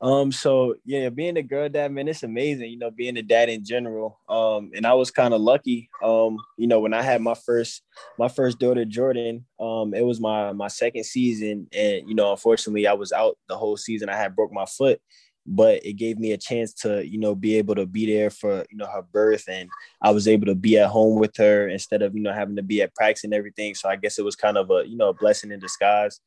Um, 0.00 0.30
so 0.30 0.76
yeah, 0.84 1.08
being 1.08 1.36
a 1.38 1.42
girl 1.42 1.68
dad, 1.68 1.90
man, 1.90 2.06
it's 2.06 2.22
amazing, 2.22 2.70
you 2.70 2.78
know, 2.78 2.92
being 2.92 3.16
a 3.16 3.22
dad 3.22 3.48
in 3.48 3.64
general. 3.64 4.20
Um, 4.28 4.70
and 4.76 4.86
I 4.86 4.94
was 4.94 5.10
kind 5.10 5.34
of 5.34 5.40
lucky. 5.40 5.90
Um, 6.04 6.38
you 6.56 6.68
know, 6.68 6.78
when 6.78 6.94
I 6.94 7.02
had 7.02 7.20
my 7.20 7.34
first 7.34 7.82
my 8.16 8.28
first 8.28 8.60
daughter, 8.60 8.84
Jordan, 8.84 9.44
um, 9.58 9.92
it 9.92 10.04
was 10.04 10.20
my 10.20 10.52
my 10.52 10.68
second 10.68 11.04
season, 11.04 11.66
and 11.72 12.08
you 12.08 12.14
know, 12.14 12.30
unfortunately 12.30 12.86
I 12.86 12.92
was 12.92 13.10
out 13.10 13.38
the 13.48 13.56
whole 13.56 13.76
season. 13.76 14.08
I 14.08 14.16
had 14.16 14.36
broke 14.36 14.52
my 14.52 14.66
foot 14.66 15.00
but 15.46 15.84
it 15.84 15.94
gave 15.94 16.18
me 16.18 16.32
a 16.32 16.36
chance 16.36 16.72
to 16.72 17.06
you 17.06 17.18
know 17.18 17.34
be 17.34 17.56
able 17.56 17.74
to 17.74 17.86
be 17.86 18.06
there 18.12 18.30
for 18.30 18.64
you 18.70 18.76
know 18.76 18.86
her 18.86 19.02
birth 19.02 19.44
and 19.48 19.68
i 20.02 20.10
was 20.10 20.26
able 20.26 20.46
to 20.46 20.54
be 20.54 20.78
at 20.78 20.88
home 20.88 21.18
with 21.18 21.36
her 21.36 21.68
instead 21.68 22.02
of 22.02 22.14
you 22.14 22.22
know 22.22 22.32
having 22.32 22.56
to 22.56 22.62
be 22.62 22.82
at 22.82 22.94
practice 22.94 23.24
and 23.24 23.34
everything. 23.34 23.74
So 23.74 23.88
i 23.88 23.96
guess 23.96 24.18
it 24.18 24.24
was 24.24 24.36
kind 24.36 24.56
of 24.56 24.70
a 24.70 24.86
you 24.86 24.96
know 24.96 25.10
a 25.10 25.14
blessing 25.14 25.52
in 25.52 25.60
disguise. 25.60 26.20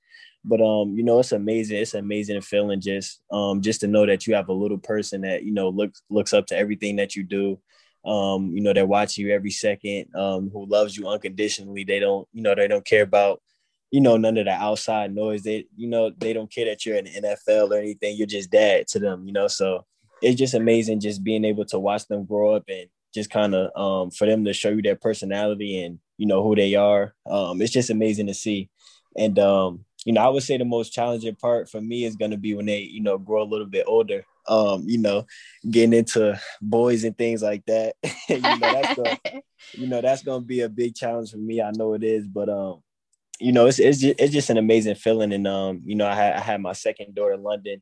But 0.45 0.61
um 0.61 0.95
you 0.97 1.03
know 1.03 1.19
it's 1.19 1.33
amazing 1.33 1.77
it's 1.77 1.93
an 1.93 1.99
amazing 1.99 2.41
feeling 2.41 2.79
just 2.79 3.21
um 3.31 3.61
just 3.61 3.81
to 3.81 3.87
know 3.87 4.05
that 4.05 4.25
you 4.25 4.35
have 4.35 4.47
a 4.49 4.53
little 4.53 4.77
person 4.77 5.21
that 5.21 5.43
you 5.43 5.51
know 5.51 5.69
looks 5.69 6.01
looks 6.09 6.33
up 6.33 6.45
to 6.47 6.57
everything 6.57 6.95
that 6.95 7.15
you 7.15 7.23
do 7.23 7.59
um 8.05 8.51
you 8.55 8.61
know 8.61 8.71
they're 8.71 8.85
watching 8.85 9.25
you 9.25 9.33
every 9.33 9.51
second 9.51 10.05
um 10.15 10.49
who 10.53 10.65
loves 10.65 10.95
you 10.95 11.07
unconditionally. 11.07 11.83
They 11.83 11.99
don't 11.99 12.27
you 12.31 12.41
know 12.41 12.55
they 12.55 12.69
don't 12.69 12.85
care 12.85 13.03
about 13.03 13.41
you 13.91 14.01
know, 14.01 14.17
none 14.17 14.37
of 14.37 14.45
the 14.45 14.51
outside 14.51 15.13
noise. 15.13 15.43
They, 15.43 15.65
you 15.75 15.87
know, 15.87 16.11
they 16.17 16.33
don't 16.33 16.51
care 16.51 16.65
that 16.65 16.85
you're 16.85 16.97
in 16.97 17.05
the 17.05 17.11
NFL 17.11 17.71
or 17.71 17.79
anything. 17.79 18.15
You're 18.17 18.27
just 18.27 18.51
dad 18.51 18.87
to 18.89 18.99
them, 18.99 19.25
you 19.25 19.33
know. 19.33 19.47
So 19.47 19.85
it's 20.21 20.37
just 20.37 20.53
amazing 20.53 20.99
just 20.99 21.23
being 21.23 21.45
able 21.45 21.65
to 21.65 21.79
watch 21.79 22.07
them 22.07 22.25
grow 22.25 22.55
up 22.55 22.63
and 22.67 22.87
just 23.13 23.29
kind 23.29 23.55
of 23.55 23.75
um, 23.79 24.11
for 24.11 24.27
them 24.27 24.45
to 24.45 24.53
show 24.53 24.69
you 24.69 24.81
their 24.81 24.95
personality 24.95 25.83
and 25.83 25.99
you 26.17 26.27
know 26.27 26.43
who 26.43 26.55
they 26.55 26.75
are. 26.75 27.13
Um, 27.25 27.61
it's 27.61 27.71
just 27.71 27.89
amazing 27.89 28.27
to 28.27 28.33
see. 28.33 28.69
And 29.17 29.39
um, 29.39 29.85
you 30.05 30.13
know, 30.13 30.21
I 30.21 30.29
would 30.29 30.43
say 30.43 30.57
the 30.57 30.65
most 30.65 30.93
challenging 30.93 31.35
part 31.35 31.69
for 31.69 31.81
me 31.81 32.05
is 32.05 32.15
going 32.15 32.31
to 32.31 32.37
be 32.37 32.53
when 32.53 32.65
they, 32.65 32.79
you 32.79 33.01
know, 33.01 33.17
grow 33.17 33.43
a 33.43 33.43
little 33.43 33.65
bit 33.65 33.85
older. 33.87 34.23
Um, 34.47 34.83
you 34.87 34.97
know, 34.97 35.25
getting 35.69 35.93
into 35.93 36.39
boys 36.61 37.03
and 37.03 37.15
things 37.17 37.43
like 37.43 37.65
that. 37.67 37.95
you 38.29 38.39
know, 38.39 38.57
that's 38.59 38.95
gonna, 38.95 39.19
you 39.73 39.87
know, 39.87 40.01
that's 40.01 40.23
gonna 40.23 40.43
be 40.43 40.61
a 40.61 40.69
big 40.69 40.95
challenge 40.95 41.31
for 41.31 41.37
me. 41.37 41.61
I 41.61 41.71
know 41.71 41.93
it 41.93 42.03
is, 42.03 42.27
but 42.27 42.49
um, 42.49 42.81
you 43.39 43.51
know, 43.51 43.67
it's 43.67 43.79
it's 43.79 43.99
just, 43.99 44.19
it's 44.19 44.33
just 44.33 44.49
an 44.49 44.57
amazing 44.57 44.95
feeling. 44.95 45.33
And 45.33 45.47
um, 45.47 45.81
you 45.85 45.95
know, 45.95 46.07
I 46.07 46.15
had 46.15 46.33
I 46.35 46.39
had 46.39 46.61
my 46.61 46.73
second 46.73 47.15
daughter 47.15 47.33
in 47.33 47.43
London, 47.43 47.81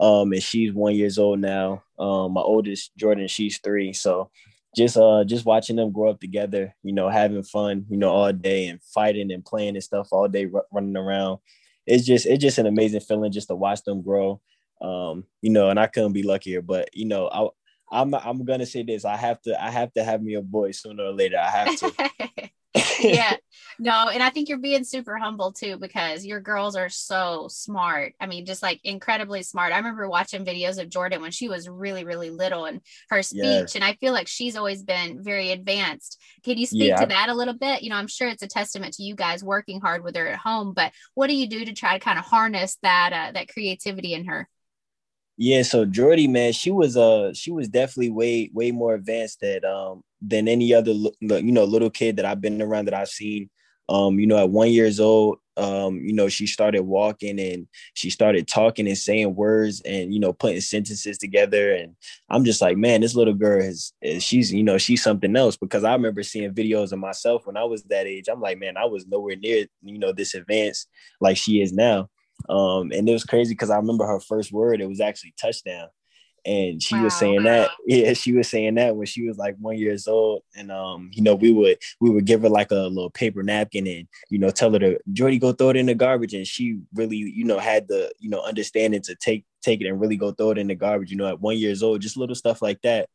um, 0.00 0.32
and 0.32 0.42
she's 0.42 0.72
one 0.72 0.94
years 0.94 1.18
old 1.18 1.40
now. 1.40 1.82
Um, 1.98 2.32
my 2.32 2.40
oldest 2.40 2.96
Jordan, 2.96 3.28
she's 3.28 3.58
three. 3.58 3.92
So 3.92 4.30
just 4.76 4.96
uh 4.96 5.24
just 5.24 5.44
watching 5.46 5.76
them 5.76 5.92
grow 5.92 6.10
up 6.10 6.20
together, 6.20 6.74
you 6.82 6.92
know, 6.92 7.08
having 7.08 7.42
fun, 7.42 7.86
you 7.88 7.96
know, 7.96 8.10
all 8.10 8.32
day 8.32 8.66
and 8.66 8.82
fighting 8.82 9.30
and 9.32 9.44
playing 9.44 9.76
and 9.76 9.84
stuff 9.84 10.08
all 10.10 10.28
day, 10.28 10.48
r- 10.52 10.64
running 10.72 10.96
around. 10.96 11.38
It's 11.86 12.04
just 12.04 12.26
it's 12.26 12.42
just 12.42 12.58
an 12.58 12.66
amazing 12.66 13.00
feeling 13.00 13.32
just 13.32 13.48
to 13.48 13.54
watch 13.54 13.82
them 13.84 14.02
grow. 14.02 14.40
Um, 14.80 15.24
you 15.42 15.50
know, 15.50 15.70
and 15.70 15.78
I 15.78 15.86
couldn't 15.86 16.12
be 16.12 16.22
luckier. 16.22 16.62
But 16.62 16.90
you 16.92 17.06
know, 17.06 17.28
I 17.28 17.48
I'm 17.92 18.14
I'm 18.14 18.44
gonna 18.44 18.66
say 18.66 18.82
this. 18.82 19.04
I 19.04 19.16
have 19.16 19.40
to 19.42 19.62
I 19.62 19.70
have 19.70 19.92
to 19.94 20.02
have 20.04 20.22
me 20.22 20.34
a 20.34 20.42
boy 20.42 20.72
sooner 20.72 21.04
or 21.04 21.12
later. 21.12 21.38
I 21.38 21.50
have 21.50 21.76
to. 21.76 22.50
yeah. 23.04 23.36
No 23.76 24.08
and 24.08 24.22
i 24.22 24.30
think 24.30 24.48
you're 24.48 24.58
being 24.58 24.84
super 24.84 25.16
humble 25.16 25.50
too 25.50 25.76
because 25.78 26.24
your 26.24 26.38
girls 26.38 26.76
are 26.76 26.88
so 26.88 27.48
smart. 27.50 28.12
I 28.20 28.26
mean 28.26 28.46
just 28.46 28.62
like 28.62 28.80
incredibly 28.84 29.42
smart. 29.42 29.72
I 29.72 29.78
remember 29.78 30.08
watching 30.08 30.44
videos 30.44 30.80
of 30.80 30.88
jordan 30.88 31.20
when 31.20 31.32
she 31.32 31.48
was 31.48 31.68
really 31.68 32.04
really 32.04 32.30
little 32.30 32.66
and 32.66 32.80
her 33.10 33.24
speech 33.24 33.42
yes. 33.42 33.74
and 33.74 33.82
i 33.82 33.94
feel 33.94 34.12
like 34.12 34.28
she's 34.28 34.56
always 34.56 34.84
been 34.84 35.24
very 35.24 35.50
advanced. 35.50 36.22
Can 36.44 36.56
you 36.56 36.66
speak 36.66 36.90
yeah. 36.90 37.00
to 37.00 37.06
that 37.06 37.28
a 37.28 37.34
little 37.34 37.54
bit? 37.54 37.82
You 37.82 37.90
know 37.90 37.96
i'm 37.96 38.06
sure 38.06 38.28
it's 38.28 38.44
a 38.44 38.48
testament 38.48 38.94
to 38.94 39.02
you 39.02 39.16
guys 39.16 39.42
working 39.42 39.80
hard 39.80 40.04
with 40.04 40.14
her 40.14 40.28
at 40.28 40.38
home 40.38 40.72
but 40.72 40.92
what 41.14 41.26
do 41.26 41.34
you 41.34 41.48
do 41.48 41.64
to 41.64 41.72
try 41.72 41.94
to 41.98 42.04
kind 42.04 42.18
of 42.18 42.24
harness 42.24 42.78
that 42.82 43.12
uh, 43.12 43.32
that 43.32 43.48
creativity 43.48 44.14
in 44.14 44.26
her? 44.26 44.48
Yeah, 45.36 45.62
so 45.62 45.84
Jordy, 45.84 46.28
man, 46.28 46.52
she 46.52 46.70
was 46.70 46.96
uh 46.96 47.32
she 47.34 47.50
was 47.50 47.68
definitely 47.68 48.10
way 48.10 48.50
way 48.52 48.70
more 48.70 48.94
advanced 48.94 49.40
that 49.40 49.64
um 49.64 50.02
than 50.26 50.48
any 50.48 50.74
other 50.74 50.92
you 50.92 51.52
know 51.52 51.64
little 51.64 51.90
kid 51.90 52.16
that 52.16 52.24
I've 52.24 52.40
been 52.40 52.60
around 52.62 52.86
that 52.86 52.94
I've 52.94 53.08
seen. 53.08 53.50
Um, 53.88 54.18
you 54.18 54.26
know, 54.26 54.38
at 54.38 54.48
one 54.48 54.70
years 54.70 54.98
old, 54.98 55.38
um, 55.58 55.98
you 55.98 56.14
know, 56.14 56.28
she 56.28 56.46
started 56.46 56.82
walking 56.82 57.38
and 57.38 57.68
she 57.92 58.08
started 58.08 58.48
talking 58.48 58.88
and 58.88 58.96
saying 58.96 59.34
words 59.34 59.82
and 59.84 60.12
you 60.12 60.18
know 60.18 60.32
putting 60.32 60.60
sentences 60.62 61.18
together. 61.18 61.74
And 61.74 61.94
I'm 62.30 62.44
just 62.44 62.62
like, 62.62 62.76
man, 62.76 63.02
this 63.02 63.14
little 63.14 63.34
girl 63.34 63.60
is, 63.60 63.92
is 64.00 64.22
she's 64.22 64.52
you 64.52 64.62
know 64.62 64.78
she's 64.78 65.02
something 65.02 65.36
else 65.36 65.56
because 65.56 65.84
I 65.84 65.92
remember 65.92 66.22
seeing 66.22 66.54
videos 66.54 66.92
of 66.92 66.98
myself 66.98 67.46
when 67.46 67.56
I 67.56 67.64
was 67.64 67.82
that 67.84 68.06
age. 68.06 68.28
I'm 68.28 68.40
like, 68.40 68.58
man, 68.58 68.76
I 68.76 68.86
was 68.86 69.06
nowhere 69.06 69.36
near 69.36 69.66
you 69.82 69.98
know 69.98 70.12
this 70.12 70.34
advanced 70.34 70.88
like 71.20 71.36
she 71.36 71.60
is 71.60 71.72
now. 71.72 72.08
Um, 72.48 72.90
and 72.92 73.08
it 73.08 73.12
was 73.12 73.24
crazy 73.24 73.54
because 73.54 73.70
I 73.70 73.76
remember 73.76 74.06
her 74.06 74.20
first 74.20 74.52
word, 74.52 74.80
it 74.80 74.88
was 74.88 75.00
actually 75.00 75.34
touchdown. 75.40 75.88
And 76.46 76.82
she 76.82 76.94
wow. 76.94 77.04
was 77.04 77.14
saying 77.14 77.42
that 77.42 77.70
yeah 77.86 78.12
she 78.12 78.32
was 78.32 78.48
saying 78.48 78.74
that 78.74 78.94
when 78.94 79.06
she 79.06 79.26
was 79.26 79.38
like 79.38 79.56
one 79.58 79.78
years 79.78 80.06
old 80.06 80.42
and 80.56 80.70
um 80.70 81.10
you 81.12 81.22
know 81.22 81.34
we 81.34 81.52
would 81.52 81.78
we 82.00 82.10
would 82.10 82.24
give 82.24 82.42
her 82.42 82.48
like 82.48 82.70
a 82.70 82.74
little 82.74 83.10
paper 83.10 83.42
napkin 83.42 83.86
and 83.86 84.06
you 84.30 84.38
know 84.38 84.50
tell 84.50 84.72
her 84.72 84.78
to 84.78 84.98
jordy 85.12 85.38
go 85.38 85.52
throw 85.52 85.70
it 85.70 85.76
in 85.76 85.86
the 85.86 85.94
garbage 85.94 86.34
and 86.34 86.46
she 86.46 86.78
really 86.94 87.16
you 87.16 87.44
know 87.44 87.58
had 87.58 87.88
the 87.88 88.12
you 88.18 88.28
know 88.28 88.42
understanding 88.42 89.00
to 89.00 89.14
take 89.16 89.44
take 89.62 89.80
it 89.80 89.86
and 89.86 90.00
really 90.00 90.16
go 90.16 90.32
throw 90.32 90.50
it 90.50 90.58
in 90.58 90.66
the 90.66 90.74
garbage 90.74 91.10
you 91.10 91.16
know 91.16 91.28
at 91.28 91.40
one 91.40 91.56
years 91.56 91.82
old 91.82 92.00
just 92.00 92.16
little 92.16 92.34
stuff 92.34 92.60
like 92.60 92.80
that 92.82 93.08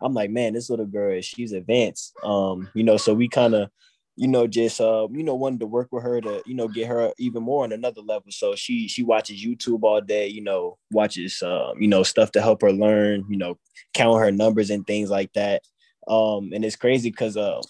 i'm 0.00 0.14
like 0.14 0.30
man 0.30 0.52
this 0.52 0.70
little 0.70 0.86
girl 0.86 1.20
she's 1.20 1.52
advanced 1.52 2.14
um 2.22 2.68
you 2.74 2.84
know 2.84 2.96
so 2.96 3.14
we 3.14 3.28
kind 3.28 3.54
of 3.54 3.70
you 4.16 4.28
know, 4.28 4.46
just 4.46 4.80
uh, 4.80 5.08
you 5.10 5.24
know, 5.24 5.34
wanted 5.34 5.60
to 5.60 5.66
work 5.66 5.88
with 5.90 6.04
her 6.04 6.20
to, 6.20 6.42
you 6.46 6.54
know, 6.54 6.68
get 6.68 6.88
her 6.88 7.12
even 7.18 7.42
more 7.42 7.64
on 7.64 7.72
another 7.72 8.00
level. 8.00 8.30
So 8.30 8.54
she 8.54 8.86
she 8.86 9.02
watches 9.02 9.44
YouTube 9.44 9.82
all 9.82 10.00
day, 10.00 10.28
you 10.28 10.42
know, 10.42 10.78
watches 10.92 11.42
um, 11.42 11.80
you 11.80 11.88
know, 11.88 12.02
stuff 12.02 12.30
to 12.32 12.42
help 12.42 12.62
her 12.62 12.72
learn, 12.72 13.24
you 13.28 13.36
know, 13.36 13.58
count 13.92 14.20
her 14.20 14.30
numbers 14.30 14.70
and 14.70 14.86
things 14.86 15.10
like 15.10 15.32
that. 15.32 15.62
Um, 16.06 16.50
and 16.52 16.64
it's 16.64 16.76
crazy 16.76 17.10
because 17.10 17.36
uh 17.36 17.60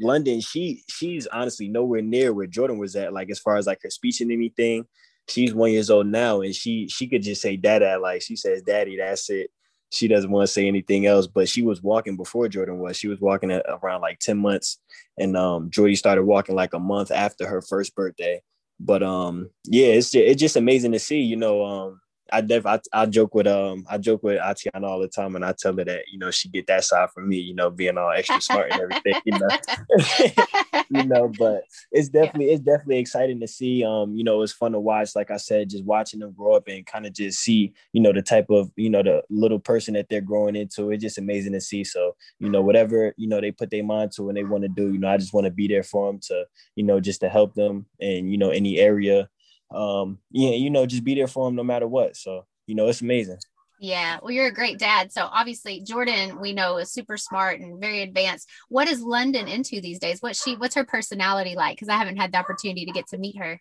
London, 0.00 0.40
she 0.40 0.82
she's 0.90 1.26
honestly 1.28 1.68
nowhere 1.68 2.02
near 2.02 2.32
where 2.32 2.46
Jordan 2.46 2.78
was 2.78 2.96
at, 2.96 3.12
like 3.12 3.30
as 3.30 3.38
far 3.38 3.56
as 3.56 3.66
like 3.66 3.80
her 3.82 3.90
speech 3.90 4.20
and 4.20 4.32
anything. 4.32 4.84
She's 5.28 5.54
one 5.54 5.72
years 5.72 5.88
old 5.88 6.08
now 6.08 6.42
and 6.42 6.54
she 6.54 6.86
she 6.88 7.08
could 7.08 7.22
just 7.22 7.40
say 7.40 7.56
dada, 7.56 7.98
like 7.98 8.20
she 8.20 8.36
says, 8.36 8.62
Daddy, 8.62 8.98
that's 8.98 9.30
it 9.30 9.50
she 9.94 10.08
doesn't 10.08 10.30
want 10.30 10.46
to 10.46 10.52
say 10.52 10.66
anything 10.66 11.06
else. 11.06 11.26
But 11.26 11.48
she 11.48 11.62
was 11.62 11.82
walking 11.82 12.16
before 12.16 12.48
Jordan 12.48 12.78
was. 12.78 12.96
She 12.96 13.08
was 13.08 13.20
walking 13.20 13.50
around 13.50 14.00
like 14.00 14.18
10 14.18 14.38
months. 14.38 14.78
And 15.18 15.36
um 15.36 15.70
Jordy 15.70 15.96
started 15.96 16.24
walking 16.24 16.54
like 16.54 16.74
a 16.74 16.78
month 16.78 17.10
after 17.10 17.46
her 17.46 17.62
first 17.62 17.94
birthday. 17.94 18.42
But 18.80 19.02
um 19.02 19.50
yeah, 19.64 19.86
it's 19.88 20.14
it's 20.14 20.40
just 20.40 20.56
amazing 20.56 20.92
to 20.92 20.98
see, 20.98 21.20
you 21.20 21.36
know, 21.36 21.64
um 21.64 22.00
I 22.32 22.40
def 22.40 22.64
I, 22.66 22.80
I 22.92 23.06
joke 23.06 23.34
with 23.34 23.46
um 23.46 23.84
I 23.88 23.98
joke 23.98 24.22
with 24.22 24.40
Atiana 24.40 24.86
all 24.86 25.00
the 25.00 25.08
time 25.08 25.36
and 25.36 25.44
I 25.44 25.52
tell 25.52 25.76
her 25.76 25.84
that 25.84 26.04
you 26.10 26.18
know 26.18 26.30
she 26.30 26.48
get 26.48 26.66
that 26.68 26.84
side 26.84 27.10
from 27.10 27.28
me 27.28 27.36
you 27.36 27.54
know 27.54 27.70
being 27.70 27.98
all 27.98 28.10
extra 28.10 28.40
smart 28.40 28.72
and 28.72 28.80
everything 28.80 29.20
you 29.24 29.38
know 29.38 29.48
you 30.90 31.04
know 31.04 31.30
but 31.38 31.64
it's 31.92 32.08
definitely 32.08 32.46
yeah. 32.46 32.54
it's 32.54 32.62
definitely 32.62 32.98
exciting 32.98 33.40
to 33.40 33.46
see 33.46 33.84
um 33.84 34.14
you 34.14 34.24
know 34.24 34.40
it's 34.42 34.52
fun 34.52 34.72
to 34.72 34.80
watch 34.80 35.14
like 35.14 35.30
I 35.30 35.36
said 35.36 35.70
just 35.70 35.84
watching 35.84 36.20
them 36.20 36.32
grow 36.32 36.54
up 36.54 36.66
and 36.66 36.86
kind 36.86 37.06
of 37.06 37.12
just 37.12 37.40
see 37.40 37.74
you 37.92 38.00
know 38.00 38.12
the 38.12 38.22
type 38.22 38.46
of 38.48 38.70
you 38.76 38.88
know 38.88 39.02
the 39.02 39.22
little 39.28 39.60
person 39.60 39.94
that 39.94 40.08
they're 40.08 40.20
growing 40.20 40.56
into 40.56 40.90
it's 40.90 41.02
just 41.02 41.18
amazing 41.18 41.52
to 41.52 41.60
see 41.60 41.84
so 41.84 42.16
you 42.38 42.48
know 42.48 42.62
whatever 42.62 43.12
you 43.18 43.28
know 43.28 43.40
they 43.40 43.50
put 43.52 43.70
their 43.70 43.84
mind 43.84 44.12
to 44.12 44.28
and 44.28 44.36
they 44.36 44.44
want 44.44 44.62
to 44.62 44.68
do 44.68 44.92
you 44.92 44.98
know 44.98 45.08
I 45.08 45.18
just 45.18 45.34
want 45.34 45.44
to 45.44 45.50
be 45.50 45.68
there 45.68 45.82
for 45.82 46.10
them 46.10 46.20
to 46.28 46.44
you 46.74 46.84
know 46.84 47.00
just 47.00 47.20
to 47.20 47.28
help 47.28 47.54
them 47.54 47.86
in 48.00 48.28
you 48.28 48.38
know 48.38 48.50
any 48.50 48.78
area 48.78 49.28
um, 49.74 50.18
yeah, 50.30 50.50
you 50.50 50.70
know, 50.70 50.86
just 50.86 51.04
be 51.04 51.14
there 51.14 51.26
for 51.26 51.48
him 51.48 51.54
no 51.54 51.64
matter 51.64 51.86
what. 51.86 52.16
So, 52.16 52.46
you 52.66 52.74
know, 52.74 52.88
it's 52.88 53.00
amazing. 53.00 53.38
Yeah, 53.80 54.18
well, 54.22 54.30
you're 54.30 54.46
a 54.46 54.54
great 54.54 54.78
dad. 54.78 55.12
So 55.12 55.28
obviously, 55.30 55.80
Jordan, 55.82 56.40
we 56.40 56.52
know 56.52 56.78
is 56.78 56.92
super 56.92 57.16
smart 57.16 57.60
and 57.60 57.80
very 57.80 58.02
advanced. 58.02 58.48
What 58.68 58.88
is 58.88 59.02
London 59.02 59.48
into 59.48 59.80
these 59.80 59.98
days? 59.98 60.22
What 60.22 60.36
she, 60.36 60.56
what's 60.56 60.76
her 60.76 60.84
personality 60.84 61.54
like? 61.56 61.76
Because 61.76 61.88
I 61.88 61.96
haven't 61.96 62.16
had 62.16 62.32
the 62.32 62.38
opportunity 62.38 62.86
to 62.86 62.92
get 62.92 63.08
to 63.08 63.18
meet 63.18 63.36
her. 63.36 63.60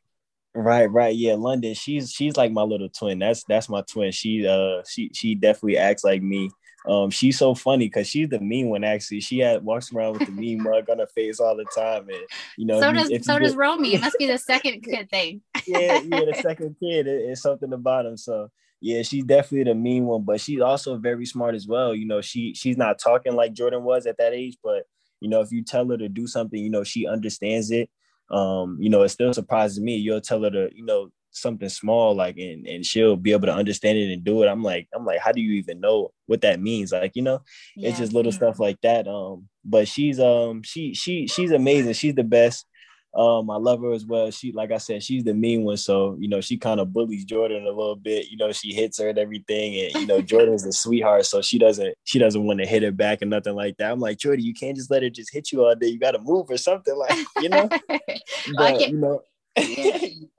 Right, 0.56 0.86
right, 0.86 1.16
yeah. 1.16 1.34
London, 1.34 1.74
she's 1.74 2.12
she's 2.12 2.38
like 2.38 2.52
my 2.52 2.62
little 2.62 2.90
twin. 2.90 3.20
That's 3.20 3.44
that's 3.46 3.70
my 3.70 3.82
twin. 3.82 4.12
She 4.12 4.48
uh 4.48 4.84
she 4.88 5.10
she 5.12 5.34
definitely 5.34 5.78
acts 5.78 6.04
like 6.04 6.22
me. 6.22 6.52
Um, 6.88 7.10
she's 7.10 7.38
so 7.38 7.56
funny 7.56 7.86
because 7.86 8.08
she's 8.08 8.30
the 8.30 8.40
mean 8.40 8.70
one. 8.70 8.84
Actually, 8.84 9.22
she 9.22 9.40
had 9.40 9.64
walks 9.64 9.94
around 9.94 10.14
with 10.14 10.28
the 10.28 10.32
mean 10.42 10.62
mug 10.62 10.90
on 10.90 11.00
her 11.00 11.08
face 11.08 11.40
all 11.40 11.56
the 11.56 11.66
time, 11.76 12.10
and 12.10 12.24
you 12.58 12.66
know. 12.66 12.80
So 12.80 12.92
does 12.92 13.10
you, 13.10 13.24
so 13.24 13.40
does 13.40 13.52
get, 13.52 13.58
Romy. 13.58 13.96
It 13.96 14.02
must 14.02 14.18
be 14.18 14.28
the 14.28 14.38
second 14.38 14.82
kid 14.82 15.10
thing. 15.10 15.42
yeah, 15.66 16.02
yeah, 16.02 16.26
the 16.26 16.38
second 16.42 16.76
kid. 16.80 17.08
It, 17.08 17.30
it's 17.30 17.42
something 17.42 17.72
about 17.72 18.06
him. 18.06 18.18
So 18.18 18.50
yeah, 18.82 19.02
she's 19.02 19.24
definitely 19.24 19.72
the 19.72 19.76
mean 19.76 20.06
one, 20.06 20.24
but 20.24 20.42
she's 20.42 20.60
also 20.60 20.98
very 20.98 21.26
smart 21.26 21.56
as 21.56 21.68
well. 21.68 21.96
You 21.96 22.06
know, 22.06 22.22
she 22.22 22.54
she's 22.54 22.78
not 22.78 23.00
talking 23.00 23.34
like 23.34 23.54
Jordan 23.54 23.84
was 23.84 24.06
at 24.06 24.18
that 24.18 24.34
age, 24.34 24.58
but 24.62 24.84
you 25.22 25.30
know, 25.30 25.40
if 25.40 25.54
you 25.54 25.64
tell 25.64 25.88
her 25.90 25.98
to 25.98 26.10
do 26.10 26.28
something, 26.28 26.62
you 26.62 26.70
know, 26.70 26.84
she 26.84 27.08
understands 27.08 27.72
it. 27.72 27.90
Um, 28.30 28.78
you 28.82 28.90
know, 28.90 29.04
it 29.04 29.10
still 29.10 29.34
surprises 29.34 29.80
me. 29.80 29.96
You'll 29.96 30.20
tell 30.20 30.44
her 30.44 30.50
to, 30.50 30.70
you 30.76 30.84
know, 30.84 31.12
something 31.34 31.70
small 31.70 32.16
like 32.16 32.38
and, 32.38 32.68
and 32.68 32.86
she'll 32.86 33.16
be 33.16 33.32
able 33.32 33.48
to 33.48 33.54
understand 33.54 33.98
it 33.98 34.14
and 34.14 34.24
do 34.24 34.44
it. 34.44 34.48
I'm 34.48 34.64
like 34.64 34.88
i'm 34.94 35.06
like 35.06 35.20
how 35.20 35.32
do 35.32 35.42
you 35.42 35.54
even 35.54 35.80
know 35.80 36.12
what 36.28 36.42
that 36.42 36.60
means? 36.60 36.92
Like 36.92 37.16
you 37.16 37.22
know 37.22 37.42
yeah. 37.76 37.90
it's 37.90 38.00
just 38.00 38.14
little 38.14 38.32
stuff 38.32 38.60
like 38.60 38.80
that. 38.82 39.08
Um 39.08 39.50
but 39.66 39.88
she's 39.88 40.20
um 40.20 40.64
she 40.64 40.94
she 40.94 41.28
she's 41.28 41.52
amazing. 41.52 41.94
She's 41.94 42.16
the 42.16 42.24
best. 42.24 42.66
Um 43.16 43.50
i 43.52 43.58
love 43.58 43.82
her 43.82 43.92
as 43.92 44.06
well. 44.06 44.32
She 44.32 44.52
like 44.52 44.72
i 44.72 44.78
said 44.78 45.04
she's 45.04 45.24
the 45.24 45.34
mean 45.34 45.64
one. 45.64 45.78
So 45.78 46.16
you 46.20 46.28
know 46.28 46.42
she 46.42 46.58
kind 46.58 46.80
of 46.80 46.94
bullies 46.94 47.26
jordan 47.26 47.64
a 47.64 47.70
little 47.70 47.96
bit. 47.96 48.30
You 48.30 48.38
know 48.38 48.52
she 48.52 48.74
hits 48.74 49.00
her 49.00 49.10
and 49.10 49.18
everything. 49.18 49.80
And 49.80 50.02
you 50.02 50.08
know 50.08 50.22
jordan's 50.34 50.66
a 50.66 50.72
sweetheart 50.72 51.26
so 51.26 51.42
she 51.42 51.58
doesn't 51.58 51.96
she 52.04 52.20
doesn't 52.20 52.46
want 52.46 52.60
to 52.60 52.66
hit 52.66 52.84
her 52.84 52.92
back 52.92 53.22
and 53.22 53.30
nothing 53.30 53.56
like 53.56 53.78
that. 53.78 53.92
I'm 53.92 54.00
like 54.00 54.18
jordan 54.18 54.46
you 54.46 54.54
can't 54.54 54.78
just 54.78 54.92
let 54.92 55.04
her 55.04 55.10
just 55.10 55.34
hit 55.34 55.52
you 55.52 55.66
all 55.66 55.76
day. 55.76 55.88
You 55.88 56.00
got 56.00 56.12
to 56.12 56.20
move 56.20 56.50
or 56.50 56.58
something 56.58 56.96
like 56.96 57.26
you 57.42 57.50
know? 57.50 57.70
But, 58.56 58.80
you 58.82 58.98
know. 58.98 59.22
Yeah, 59.58 59.98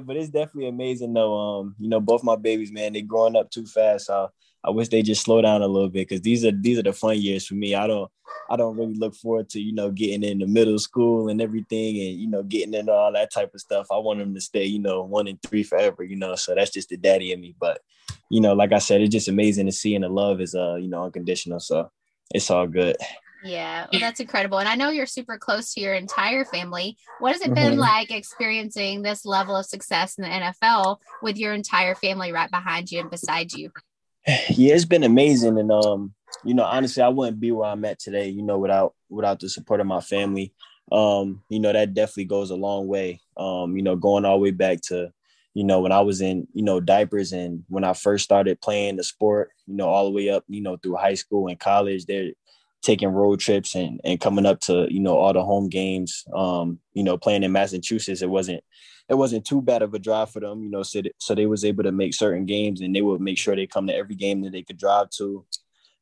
but 0.00 0.16
it's 0.16 0.28
definitely 0.28 0.68
amazing 0.68 1.14
though. 1.14 1.34
Um, 1.36 1.74
you 1.78 1.88
know, 1.88 2.00
both 2.00 2.22
my 2.22 2.36
babies, 2.36 2.70
man, 2.70 2.92
they 2.92 3.02
growing 3.02 3.36
up 3.36 3.50
too 3.50 3.64
fast. 3.64 4.06
So 4.06 4.30
I 4.62 4.70
wish 4.70 4.88
they 4.88 5.02
just 5.02 5.22
slow 5.22 5.40
down 5.40 5.62
a 5.62 5.66
little 5.66 5.88
bit 5.88 6.06
because 6.06 6.20
these 6.20 6.44
are 6.44 6.52
these 6.52 6.78
are 6.78 6.82
the 6.82 6.92
fun 6.92 7.18
years 7.18 7.46
for 7.46 7.54
me. 7.54 7.74
I 7.74 7.86
don't 7.86 8.10
I 8.50 8.56
don't 8.56 8.76
really 8.76 8.94
look 8.94 9.14
forward 9.14 9.48
to 9.50 9.60
you 9.60 9.72
know 9.72 9.90
getting 9.90 10.22
into 10.22 10.46
middle 10.46 10.78
school 10.78 11.28
and 11.28 11.40
everything 11.40 11.98
and 11.98 12.20
you 12.20 12.28
know 12.28 12.42
getting 12.42 12.74
into 12.74 12.92
all 12.92 13.12
that 13.12 13.32
type 13.32 13.54
of 13.54 13.60
stuff. 13.60 13.86
I 13.90 13.96
want 13.96 14.18
them 14.18 14.34
to 14.34 14.40
stay 14.40 14.66
you 14.66 14.78
know 14.78 15.02
one 15.02 15.28
and 15.28 15.40
three 15.42 15.62
forever. 15.62 16.02
You 16.02 16.16
know, 16.16 16.34
so 16.34 16.54
that's 16.54 16.70
just 16.70 16.90
the 16.90 16.98
daddy 16.98 17.32
in 17.32 17.40
me. 17.40 17.54
But 17.58 17.80
you 18.28 18.40
know, 18.40 18.52
like 18.52 18.72
I 18.72 18.78
said, 18.78 19.00
it's 19.00 19.12
just 19.12 19.28
amazing 19.28 19.66
to 19.66 19.72
see 19.72 19.94
and 19.94 20.04
the 20.04 20.10
love 20.10 20.42
is 20.42 20.54
uh 20.54 20.74
you 20.74 20.88
know 20.88 21.04
unconditional. 21.04 21.60
So 21.60 21.90
it's 22.34 22.50
all 22.50 22.66
good. 22.66 22.96
Yeah, 23.42 23.86
well, 23.90 24.00
that's 24.00 24.20
incredible. 24.20 24.58
And 24.58 24.68
I 24.68 24.74
know 24.74 24.90
you're 24.90 25.06
super 25.06 25.38
close 25.38 25.72
to 25.74 25.80
your 25.80 25.94
entire 25.94 26.44
family. 26.44 26.96
What 27.20 27.32
has 27.32 27.40
it 27.40 27.54
been 27.54 27.72
mm-hmm. 27.72 27.80
like 27.80 28.10
experiencing 28.10 29.02
this 29.02 29.24
level 29.24 29.56
of 29.56 29.66
success 29.66 30.16
in 30.18 30.24
the 30.24 30.28
NFL 30.28 30.98
with 31.22 31.38
your 31.38 31.54
entire 31.54 31.94
family 31.94 32.32
right 32.32 32.50
behind 32.50 32.90
you 32.90 33.00
and 33.00 33.10
beside 33.10 33.52
you? 33.52 33.70
Yeah, 34.50 34.74
it's 34.74 34.84
been 34.84 35.04
amazing. 35.04 35.58
And 35.58 35.72
um, 35.72 36.14
you 36.44 36.54
know, 36.54 36.64
honestly, 36.64 37.02
I 37.02 37.08
wouldn't 37.08 37.40
be 37.40 37.52
where 37.52 37.70
I'm 37.70 37.84
at 37.86 37.98
today, 37.98 38.28
you 38.28 38.42
know, 38.42 38.58
without 38.58 38.94
without 39.08 39.40
the 39.40 39.48
support 39.48 39.80
of 39.80 39.86
my 39.86 40.00
family. 40.00 40.52
Um, 40.92 41.42
you 41.48 41.60
know, 41.60 41.72
that 41.72 41.94
definitely 41.94 42.26
goes 42.26 42.50
a 42.50 42.56
long 42.56 42.86
way. 42.86 43.20
Um, 43.36 43.76
you 43.76 43.82
know, 43.82 43.96
going 43.96 44.24
all 44.24 44.36
the 44.36 44.42
way 44.42 44.50
back 44.50 44.80
to 44.88 45.12
you 45.54 45.64
know, 45.64 45.80
when 45.80 45.92
I 45.92 46.00
was 46.00 46.20
in, 46.20 46.46
you 46.52 46.62
know, 46.62 46.78
diapers 46.80 47.32
and 47.32 47.64
when 47.68 47.82
I 47.82 47.92
first 47.92 48.24
started 48.24 48.60
playing 48.60 48.96
the 48.96 49.04
sport, 49.04 49.50
you 49.66 49.74
know, 49.74 49.88
all 49.88 50.04
the 50.04 50.12
way 50.12 50.30
up, 50.30 50.44
you 50.48 50.60
know, 50.60 50.76
through 50.76 50.96
high 50.96 51.14
school 51.14 51.48
and 51.48 51.58
college, 51.58 52.06
there 52.06 52.30
taking 52.82 53.08
road 53.08 53.40
trips 53.40 53.74
and 53.74 54.00
and 54.04 54.20
coming 54.20 54.46
up 54.46 54.60
to 54.60 54.86
you 54.90 55.00
know 55.00 55.16
all 55.16 55.32
the 55.32 55.44
home 55.44 55.68
games 55.68 56.24
um 56.34 56.78
you 56.94 57.02
know 57.02 57.18
playing 57.18 57.42
in 57.42 57.52
massachusetts 57.52 58.22
it 58.22 58.30
wasn't 58.30 58.62
it 59.08 59.14
wasn't 59.14 59.44
too 59.44 59.60
bad 59.60 59.82
of 59.82 59.92
a 59.92 59.98
drive 59.98 60.30
for 60.30 60.40
them 60.40 60.62
you 60.62 60.70
know 60.70 60.82
so, 60.82 61.02
so 61.18 61.34
they 61.34 61.46
was 61.46 61.64
able 61.64 61.82
to 61.82 61.92
make 61.92 62.14
certain 62.14 62.46
games 62.46 62.80
and 62.80 62.94
they 62.94 63.02
would 63.02 63.20
make 63.20 63.36
sure 63.36 63.54
they 63.54 63.66
come 63.66 63.86
to 63.86 63.94
every 63.94 64.14
game 64.14 64.42
that 64.42 64.52
they 64.52 64.62
could 64.62 64.78
drive 64.78 65.10
to. 65.10 65.44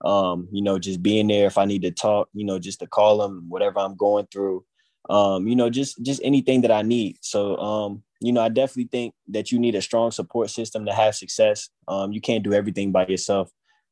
Um 0.04 0.49
you 0.52 0.62
know 0.62 0.78
just 0.78 1.02
being 1.02 1.26
there 1.26 1.47
if 1.47 1.58
i 1.58 1.64
need 1.64 1.82
to 1.82 1.90
talk 1.90 2.28
you 2.32 2.44
know 2.44 2.61
just 2.61 2.78
to 2.80 2.87
call 2.87 3.18
them 3.18 3.47
whatever 3.49 3.80
i'm 3.80 3.97
going 3.97 4.28
through 4.32 4.64
um 5.11 5.49
you 5.49 5.56
know 5.56 5.70
just 5.70 6.00
just 6.02 6.20
anything 6.23 6.61
that 6.61 6.70
i 6.70 6.82
need. 6.82 7.16
So 7.20 7.56
um 7.56 8.04
you 8.20 8.32
know 8.32 8.40
i 8.40 8.49
definitely 8.49 8.88
think 8.92 9.14
that 9.28 9.50
you 9.50 9.58
need 9.58 9.75
a 9.75 9.82
strong 9.82 10.12
support 10.12 10.50
system 10.50 10.87
to 10.87 10.92
have 10.92 11.16
success. 11.16 11.70
Um 11.88 12.12
you 12.12 12.20
can't 12.20 12.44
do 12.44 12.52
everything 12.52 12.92
by 12.92 13.06
yourself 13.06 13.50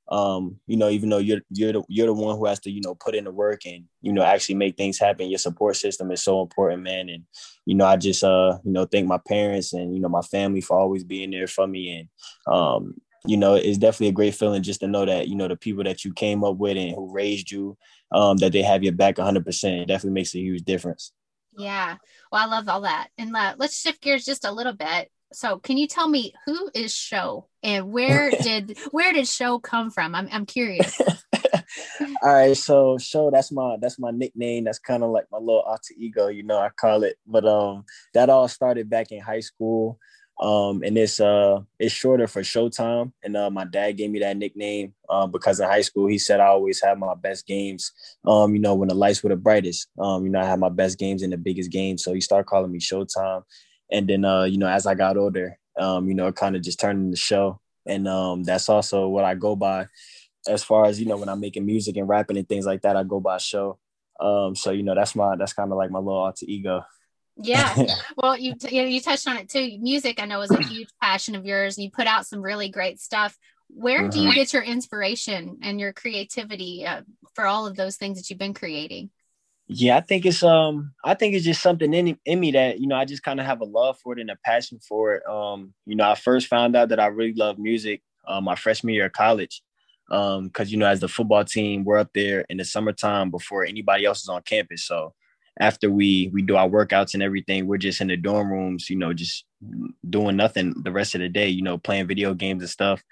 um, 0.08 0.60
you 0.66 0.76
know, 0.76 0.88
even 0.88 1.08
though 1.08 1.18
you're 1.18 1.40
you're 1.50 1.72
the 1.72 1.82
you're 1.88 2.06
the 2.06 2.12
one 2.12 2.36
who 2.36 2.46
has 2.46 2.60
to, 2.60 2.70
you 2.70 2.80
know, 2.84 2.94
put 2.94 3.14
in 3.14 3.25
the 3.25 3.32
work 3.32 3.66
and, 3.66 3.84
you 4.02 4.12
know, 4.12 4.22
actually 4.22 4.54
make 4.54 4.76
things 4.76 4.98
happen. 4.98 5.28
Your 5.28 5.38
support 5.38 5.76
system 5.76 6.12
is 6.12 6.22
so 6.22 6.40
important, 6.42 6.82
man. 6.82 7.08
And, 7.08 7.25
you 7.64 7.75
know, 7.75 7.86
I 7.86 7.96
just 7.96 8.22
uh, 8.22 8.58
you 8.64 8.72
know, 8.72 8.84
thank 8.84 9.06
my 9.08 9.18
parents 9.26 9.72
and, 9.72 9.94
you 9.94 10.00
know, 10.00 10.08
my 10.08 10.22
family 10.22 10.60
for 10.60 10.78
always 10.78 11.02
being 11.02 11.32
there 11.32 11.48
for 11.48 11.66
me. 11.66 12.08
And 12.46 12.54
um, 12.54 12.94
you 13.26 13.36
know, 13.36 13.54
it's 13.54 13.78
definitely 13.78 14.08
a 14.08 14.12
great 14.12 14.36
feeling 14.36 14.62
just 14.62 14.80
to 14.80 14.86
know 14.86 15.04
that, 15.04 15.26
you 15.26 15.34
know, 15.34 15.48
the 15.48 15.56
people 15.56 15.82
that 15.82 16.04
you 16.04 16.12
came 16.12 16.44
up 16.44 16.56
with 16.56 16.76
and 16.76 16.94
who 16.94 17.12
raised 17.12 17.50
you, 17.50 17.76
um, 18.12 18.36
that 18.36 18.52
they 18.52 18.62
have 18.62 18.84
your 18.84 18.92
back 18.92 19.16
100%. 19.16 19.82
It 19.82 19.86
definitely 19.86 20.14
makes 20.14 20.34
a 20.36 20.38
huge 20.38 20.62
difference. 20.62 21.12
Yeah. 21.58 21.96
Well, 22.30 22.42
I 22.42 22.46
love 22.46 22.68
all 22.68 22.82
that. 22.82 23.08
And 23.18 23.34
uh, 23.34 23.56
let's 23.58 23.80
shift 23.80 24.00
gears 24.00 24.25
just 24.25 24.44
a 24.44 24.52
little 24.52 24.75
bit 24.75 25.10
so 25.32 25.58
can 25.58 25.76
you 25.76 25.86
tell 25.86 26.08
me 26.08 26.32
who 26.44 26.70
is 26.75 26.94
show 26.94 27.48
and 27.66 27.92
where 27.92 28.30
did 28.42 28.78
where 28.92 29.12
did 29.12 29.28
show 29.28 29.58
come 29.58 29.90
from? 29.90 30.14
I'm, 30.14 30.28
I'm 30.32 30.46
curious. 30.46 30.99
All 32.23 32.32
right 32.32 32.56
so 32.56 32.96
show 32.96 33.30
that's 33.30 33.52
my 33.52 33.76
that's 33.80 33.99
my 33.99 34.12
nickname. 34.12 34.64
That's 34.64 34.78
kind 34.78 35.02
of 35.02 35.11
like 35.11 35.26
my 35.30 35.38
little 35.38 35.62
alter 35.62 35.94
ego 35.99 36.28
you 36.28 36.42
know 36.42 36.58
i 36.58 36.70
call 36.70 37.02
it. 37.02 37.16
But 37.26 37.44
um 37.44 37.85
that 38.14 38.30
all 38.30 38.49
started 38.49 38.88
back 38.88 39.12
in 39.12 39.20
high 39.20 39.40
school. 39.40 39.99
Um 40.40 40.82
and 40.82 40.96
it's 40.96 41.18
uh 41.18 41.61
it's 41.78 41.94
shorter 41.94 42.26
for 42.26 42.42
showtime. 42.42 43.12
And 43.23 43.37
uh 43.37 43.50
my 43.50 43.64
dad 43.64 43.92
gave 43.92 44.11
me 44.11 44.20
that 44.20 44.37
nickname 44.37 44.94
um 45.11 45.30
because 45.30 45.61
in 45.61 45.66
high 45.68 45.82
school 45.82 46.06
he 46.06 46.18
said 46.18 46.40
i 46.40 46.46
always 46.46 46.80
have 46.82 46.99
my 46.99 47.14
best 47.14 47.46
games. 47.46 47.92
Um 48.25 48.54
you 48.54 48.61
know 48.61 48.75
when 48.75 48.88
the 48.88 48.94
lights 48.94 49.23
were 49.23 49.30
the 49.30 49.37
brightest 49.37 49.88
um 49.99 50.25
you 50.25 50.30
know 50.30 50.40
i 50.40 50.44
had 50.44 50.61
my 50.61 50.68
best 50.68 50.99
games 50.99 51.23
in 51.23 51.30
the 51.30 51.38
biggest 51.38 51.70
games. 51.70 52.04
So 52.04 52.12
he 52.14 52.20
started 52.20 52.46
calling 52.46 52.70
me 52.70 52.78
showtime. 52.78 53.42
And 53.90 54.08
then 54.08 54.25
uh, 54.25 54.44
you 54.44 54.58
know, 54.58 54.68
as 54.68 54.87
I 54.87 54.94
got 54.94 55.16
older, 55.16 55.58
um, 55.78 56.09
you 56.09 56.14
know, 56.14 56.33
kind 56.33 56.56
of 56.56 56.62
just 56.62 56.80
turning 56.80 57.11
the 57.11 57.16
show. 57.16 57.61
and 57.87 58.09
um, 58.09 58.42
that's 58.42 58.68
also 58.68 59.09
what 59.09 59.25
I 59.25 59.35
go 59.35 59.56
by. 59.56 59.87
As 60.49 60.62
far 60.62 60.87
as 60.87 61.00
you 61.00 61.06
know, 61.06 61.16
when 61.16 61.28
I'm 61.28 61.40
making 61.40 61.66
music 61.66 61.97
and 61.97 62.09
rapping 62.09 62.37
and 62.37 62.49
things 62.49 62.66
like 62.66 62.83
that, 62.83 62.97
I 62.97 63.02
go 63.02 63.21
by 63.21 63.38
show. 63.38 63.78
Um, 64.21 64.54
so 64.54 64.71
you 64.71 64.83
know, 64.83 64.95
that's 64.95 65.14
my 65.14 65.37
that's 65.37 65.52
kind 65.52 65.71
of 65.71 65.78
like 65.78 65.90
my 65.90 65.99
little 65.99 66.18
alter 66.18 66.47
ego. 66.49 66.85
Yeah. 67.37 67.75
Well, 68.16 68.38
you 68.38 68.54
you, 68.71 68.83
know, 68.83 68.88
you 68.88 69.00
touched 69.00 69.28
on 69.28 69.37
it 69.37 69.50
too. 69.50 69.78
Music, 69.78 70.21
I 70.21 70.25
know, 70.25 70.40
is 70.40 70.50
a 70.50 70.62
huge 70.62 70.88
passion 71.02 71.35
of 71.35 71.45
yours. 71.45 71.76
You 71.76 71.90
put 71.90 72.06
out 72.06 72.26
some 72.26 72.40
really 72.40 72.71
great 72.71 72.99
stuff. 72.99 73.37
Where 73.68 74.00
mm-hmm. 74.00 74.11
do 74.11 74.21
you 74.21 74.28
mm-hmm. 74.28 74.37
get 74.37 74.52
your 74.52 74.62
inspiration 74.62 75.59
and 75.62 75.78
your 75.78 75.92
creativity 75.92 76.87
uh, 76.87 77.02
for 77.35 77.47
all 77.47 77.66
of 77.66 77.76
those 77.76 77.97
things 77.97 78.16
that 78.16 78.30
you've 78.30 78.38
been 78.38 78.54
creating? 78.54 79.11
Yeah, 79.68 79.96
I 79.96 80.00
think 80.00 80.25
it's 80.26 80.42
um 80.44 80.92
I 81.04 81.14
think 81.14 81.35
it's 81.35 81.44
just 81.44 81.61
something 81.62 81.92
in, 81.92 82.16
in 82.25 82.38
me 82.40 82.52
that, 82.52 82.78
you 82.80 82.87
know, 82.87 82.94
I 82.96 83.04
just 83.04 83.23
kind 83.25 83.40
of 83.40 83.46
have 83.46 83.61
a 83.61 83.64
love 83.64 83.99
for 83.99 84.12
it 84.12 84.20
and 84.20 84.30
a 84.30 84.37
passion 84.44 84.78
for 84.87 85.14
it. 85.14 85.26
Um, 85.28 85.75
you 85.87 85.96
know, 85.96 86.08
I 86.08 86.14
first 86.14 86.46
found 86.46 86.76
out 86.76 86.90
that 86.90 87.00
I 87.00 87.06
really 87.06 87.35
love 87.35 87.58
music 87.58 88.02
uh, 88.28 88.40
my 88.40 88.54
freshman 88.54 88.94
year 88.94 89.06
of 89.06 89.12
college. 89.12 89.62
Um, 90.11 90.44
because 90.46 90.70
you 90.70 90.78
know, 90.78 90.87
as 90.87 91.00
the 91.00 91.08
football 91.08 91.44
team, 91.44 91.82
we're 91.85 91.99
up 91.99 92.11
there 92.14 92.44
in 92.49 92.58
the 92.58 92.64
summertime 92.64 93.30
before 93.30 93.64
anybody 93.64 94.04
else 94.04 94.23
is 94.23 94.28
on 94.28 94.42
campus. 94.42 94.85
So 94.87 95.14
after 95.58 95.90
we 95.90 96.30
we 96.32 96.42
do 96.42 96.54
our 96.56 96.68
workouts 96.68 97.14
and 97.14 97.23
everything, 97.23 97.66
we're 97.66 97.78
just 97.78 98.00
in 98.00 98.06
the 98.06 98.16
dorm 98.16 98.52
rooms, 98.52 98.88
you 98.88 98.96
know, 98.96 99.12
just 99.12 99.46
doing 100.08 100.37
nothing 100.37 100.75
the 100.85 100.92
rest 100.92 101.14
of 101.14 101.20
the 101.20 101.28
day, 101.28 101.49
you 101.49 101.62
know, 101.62 101.76
playing 101.78 102.06
video 102.06 102.35
games 102.35 102.62
and 102.62 102.70
stuff. 102.70 103.02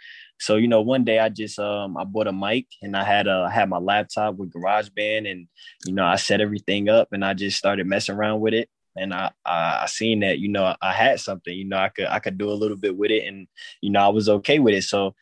So, 0.40 0.56
you 0.56 0.68
know, 0.68 0.82
one 0.82 1.04
day 1.04 1.18
I 1.18 1.28
just 1.28 1.58
um 1.58 1.96
I 1.96 2.04
bought 2.04 2.26
a 2.26 2.32
mic 2.32 2.66
and 2.82 2.96
I 2.96 3.04
had 3.04 3.26
a 3.26 3.46
I 3.48 3.50
had 3.50 3.68
my 3.68 3.78
laptop 3.78 4.36
with 4.36 4.52
GarageBand 4.52 5.30
and 5.30 5.48
you 5.86 5.94
know, 5.94 6.04
I 6.04 6.16
set 6.16 6.40
everything 6.40 6.88
up 6.88 7.08
and 7.12 7.24
I 7.24 7.34
just 7.34 7.56
started 7.58 7.86
messing 7.86 8.14
around 8.14 8.40
with 8.40 8.54
it. 8.54 8.68
And 8.96 9.12
I, 9.12 9.32
I, 9.44 9.80
I 9.82 9.86
seen 9.86 10.20
that, 10.20 10.38
you 10.38 10.48
know, 10.48 10.76
I 10.80 10.92
had 10.92 11.18
something, 11.18 11.52
you 11.52 11.64
know, 11.64 11.78
I 11.78 11.88
could 11.88 12.06
I 12.06 12.18
could 12.18 12.38
do 12.38 12.50
a 12.50 12.52
little 12.54 12.76
bit 12.76 12.96
with 12.96 13.10
it 13.10 13.26
and 13.26 13.46
you 13.80 13.90
know, 13.90 14.00
I 14.00 14.08
was 14.08 14.28
okay 14.28 14.58
with 14.58 14.74
it. 14.74 14.82
So 14.84 15.14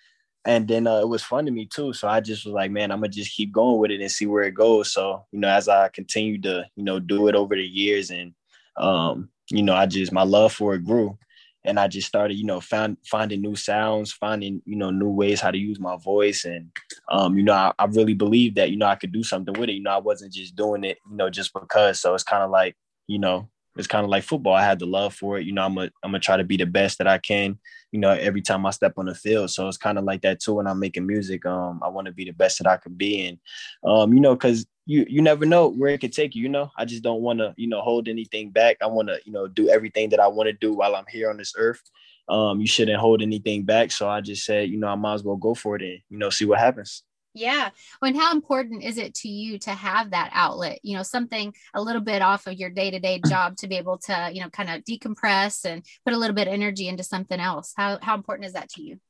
and 0.45 0.67
then 0.67 0.87
uh, 0.87 0.99
it 0.99 1.09
was 1.09 1.23
fun 1.23 1.47
to 1.47 1.53
me 1.53 1.67
too. 1.67 1.93
So 1.93 2.09
I 2.09 2.21
just 2.21 2.45
was 2.45 2.55
like, 2.55 2.71
man, 2.71 2.91
I'm 2.91 2.99
gonna 2.99 3.09
just 3.09 3.35
keep 3.37 3.53
going 3.53 3.79
with 3.79 3.91
it 3.91 4.01
and 4.01 4.11
see 4.11 4.27
where 4.27 4.43
it 4.43 4.55
goes. 4.55 4.93
So 4.93 5.25
you 5.31 5.39
know, 5.41 5.49
as 5.49 5.69
I 5.69 5.89
continued 5.89 6.43
to 6.45 6.65
you 6.77 6.85
know 6.85 6.99
do 6.99 7.29
it 7.29 7.35
over 7.35 7.55
the 7.55 7.63
years, 7.63 8.11
and 8.11 8.35
um, 8.77 9.31
you 9.51 9.63
know, 9.63 9.75
I 9.75 9.87
just 9.87 10.13
my 10.13 10.25
love 10.25 10.53
for 10.53 10.75
it 10.75 10.85
grew, 10.85 11.17
and 11.65 11.79
I 11.79 11.89
just 11.89 12.09
started, 12.09 12.35
you 12.35 12.45
know, 12.45 12.61
found 12.61 12.97
finding 13.05 13.41
new 13.41 13.55
sounds, 13.55 14.13
finding, 14.13 14.63
you 14.65 14.77
know, 14.77 14.91
new 14.91 15.11
ways 15.11 15.41
how 15.41 15.51
to 15.51 15.59
use 15.59 15.79
my 15.79 15.97
voice. 15.97 16.45
And 16.45 16.71
um, 17.11 17.37
you 17.37 17.45
know, 17.45 17.53
I, 17.53 17.73
I 17.79 17.85
really 17.87 18.15
believe 18.15 18.55
that, 18.57 18.71
you 18.71 18.77
know, 18.77 18.87
I 18.87 18.97
could 18.97 19.13
do 19.13 19.23
something 19.23 19.55
with 19.55 19.69
it. 19.69 19.75
You 19.75 19.83
know, 19.83 19.93
I 19.93 19.99
wasn't 19.99 20.33
just 20.33 20.57
doing 20.57 20.85
it, 20.85 20.99
you 21.11 21.17
know, 21.17 21.31
just 21.31 21.53
because. 21.53 22.01
So 22.01 22.15
it's 22.15 22.25
kind 22.25 22.43
of 22.43 22.51
like, 22.51 22.77
you 23.07 23.19
know, 23.19 23.49
it's 23.77 23.87
kind 23.87 24.05
of 24.05 24.11
like 24.11 24.25
football. 24.25 24.55
I 24.55 24.65
had 24.65 24.79
the 24.79 24.87
love 24.87 25.15
for 25.15 25.39
it. 25.39 25.47
You 25.47 25.53
know, 25.53 25.63
I'm 25.63 25.75
gonna 25.75 25.91
I'm 26.03 26.11
gonna 26.11 26.21
try 26.21 26.37
to 26.37 26.45
be 26.45 26.57
the 26.57 26.67
best 26.67 26.99
that 26.99 27.07
I 27.07 27.19
can. 27.19 27.59
You 27.91 28.01
know, 28.01 28.11
every 28.11 28.43
time 28.43 28.67
I 28.67 28.71
step 28.71 28.95
on 28.97 29.07
the 29.07 29.15
field. 29.15 29.51
So 29.51 29.69
it's 29.69 29.79
kind 29.79 29.99
of 29.99 30.05
like 30.05 30.23
that 30.23 30.41
too. 30.41 30.55
When 30.55 30.67
I'm 30.67 30.79
making 30.79 31.07
music, 31.07 31.47
um, 31.47 31.81
I 31.83 31.89
want 31.89 32.07
to 32.07 32.13
be 32.13 32.25
the 32.25 32.33
best 32.33 32.59
that 32.59 32.67
I 32.67 32.77
can 32.77 32.95
be. 32.95 33.27
And 33.27 33.39
um, 33.85 34.13
you 34.13 34.21
know, 34.21 34.35
because 34.35 34.67
you 34.87 35.07
you 35.09 35.23
never 35.23 35.47
know 35.47 35.69
where 35.69 35.91
it 35.91 36.01
could 36.01 36.13
take 36.13 36.35
you. 36.35 36.43
You 36.43 36.49
know, 36.49 36.71
I 36.77 36.85
just 36.85 37.03
don't 37.03 37.23
want 37.23 37.39
to 37.39 37.55
you 37.57 37.69
know 37.69 37.81
hold 37.81 38.09
anything 38.09 38.51
back. 38.51 38.79
I 38.81 38.87
want 38.87 39.09
to 39.09 39.21
you 39.25 39.33
know 39.33 39.49
do 39.49 39.69
everything 39.69 40.11
that 40.11 40.21
I 40.21 40.29
want 40.29 40.49
to 40.49 40.53
do 40.53 40.73
while 40.73 40.97
I'm 40.97 41.07
here 41.09 41.31
on 41.31 41.37
this 41.37 41.55
earth. 41.57 41.83
Um, 42.29 42.61
you 42.61 42.67
shouldn't 42.67 43.01
hold 43.01 43.23
anything 43.23 43.65
back. 43.65 43.91
So 43.91 44.09
I 44.09 44.21
just 44.21 44.45
said, 44.45 44.69
you 44.69 44.79
know, 44.79 44.89
I 44.89 44.95
might 44.95 45.15
as 45.15 45.25
well 45.25 45.37
go 45.37 45.55
for 45.55 45.77
it 45.77 45.83
and 45.83 45.99
you 46.09 46.19
know 46.19 46.31
see 46.31 46.45
what 46.45 46.59
happens. 46.59 47.03
Yeah. 47.35 47.71
Well, 48.01 48.11
and 48.11 48.17
how 48.17 48.33
important 48.33 48.83
is 48.83 48.99
it 48.99 49.15
to 49.17 49.29
you 49.29 49.59
to 49.61 49.71
have 49.71 50.11
that 50.11 50.31
outlet, 50.35 50.81
you 50.83 50.97
know, 50.97 51.03
something 51.03 51.55
a 51.73 51.81
little 51.81 52.03
bit 52.03 52.21
off 52.21 52.47
of 52.47 52.55
your 52.55 52.69
day 52.69 52.91
to 52.91 52.99
day 52.99 53.21
job 53.27 53.57
to 53.59 53.69
be 53.69 53.77
able 53.77 53.99
to, 53.99 54.31
you 54.33 54.43
know, 54.43 54.51
kind 54.51 54.69
of 54.69 54.85
decompress 54.85 55.65
and 55.65 55.83
put 56.05 56.13
a 56.13 56.19
little 56.19 56.37
bit 56.37 56.47
of 56.47 56.53
energy 56.53 56.89
into 56.89 57.03
something 57.03 57.41
else? 57.41 57.73
How, 57.75 57.99
how 58.03 58.17
important 58.17 58.47
is 58.47 58.53
that 58.53 58.69
to 58.71 58.83
you? 58.83 59.01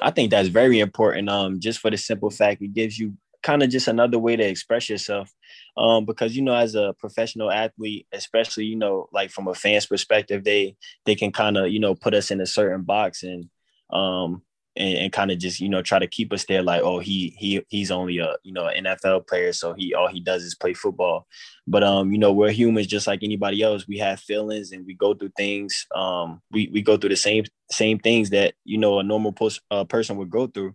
I 0.00 0.12
think 0.12 0.30
that's 0.30 0.48
very 0.48 0.78
important. 0.78 1.28
Um, 1.28 1.58
just 1.58 1.80
for 1.80 1.90
the 1.90 1.96
simple 1.96 2.30
fact 2.30 2.62
it 2.62 2.72
gives 2.72 2.96
you 2.96 3.14
kind 3.42 3.62
of 3.62 3.70
just 3.70 3.88
another 3.88 4.18
way 4.18 4.36
to 4.36 4.44
express 4.44 4.88
yourself. 4.88 5.30
Um, 5.76 6.04
because 6.04 6.36
you 6.36 6.42
know, 6.42 6.54
as 6.54 6.74
a 6.74 6.94
professional 6.98 7.50
athlete, 7.50 8.06
especially, 8.12 8.64
you 8.64 8.76
know, 8.76 9.08
like 9.12 9.30
from 9.30 9.48
a 9.48 9.54
fan's 9.54 9.86
perspective, 9.86 10.44
they 10.44 10.76
they 11.06 11.14
can 11.14 11.32
kind 11.32 11.56
of, 11.56 11.68
you 11.68 11.80
know, 11.80 11.94
put 11.94 12.14
us 12.14 12.30
in 12.30 12.40
a 12.40 12.46
certain 12.46 12.82
box 12.82 13.22
and 13.22 13.48
um 13.90 14.42
and, 14.76 14.98
and 14.98 15.12
kind 15.12 15.30
of 15.30 15.38
just 15.38 15.60
you 15.60 15.68
know 15.68 15.82
try 15.82 15.98
to 15.98 16.06
keep 16.06 16.32
us 16.32 16.44
there 16.44 16.62
like 16.62 16.82
oh 16.82 16.98
he 17.00 17.34
he 17.38 17.60
he's 17.68 17.90
only 17.90 18.18
a 18.18 18.36
you 18.42 18.52
know 18.52 18.64
NFL 18.64 19.26
player 19.26 19.52
so 19.52 19.74
he 19.74 19.94
all 19.94 20.08
he 20.08 20.20
does 20.20 20.44
is 20.44 20.54
play 20.54 20.74
football 20.74 21.26
but 21.66 21.82
um 21.82 22.12
you 22.12 22.18
know 22.18 22.32
we're 22.32 22.50
humans 22.50 22.86
just 22.86 23.06
like 23.06 23.22
anybody 23.22 23.62
else 23.62 23.88
we 23.88 23.98
have 23.98 24.20
feelings 24.20 24.72
and 24.72 24.86
we 24.86 24.94
go 24.94 25.12
through 25.12 25.32
things 25.36 25.86
um 25.94 26.40
we 26.50 26.70
we 26.72 26.82
go 26.82 26.96
through 26.96 27.10
the 27.10 27.16
same 27.16 27.44
same 27.70 27.98
things 27.98 28.30
that 28.30 28.54
you 28.64 28.78
know 28.78 28.98
a 28.98 29.02
normal 29.02 29.32
post, 29.32 29.60
uh, 29.70 29.84
person 29.84 30.16
would 30.16 30.30
go 30.30 30.46
through 30.46 30.74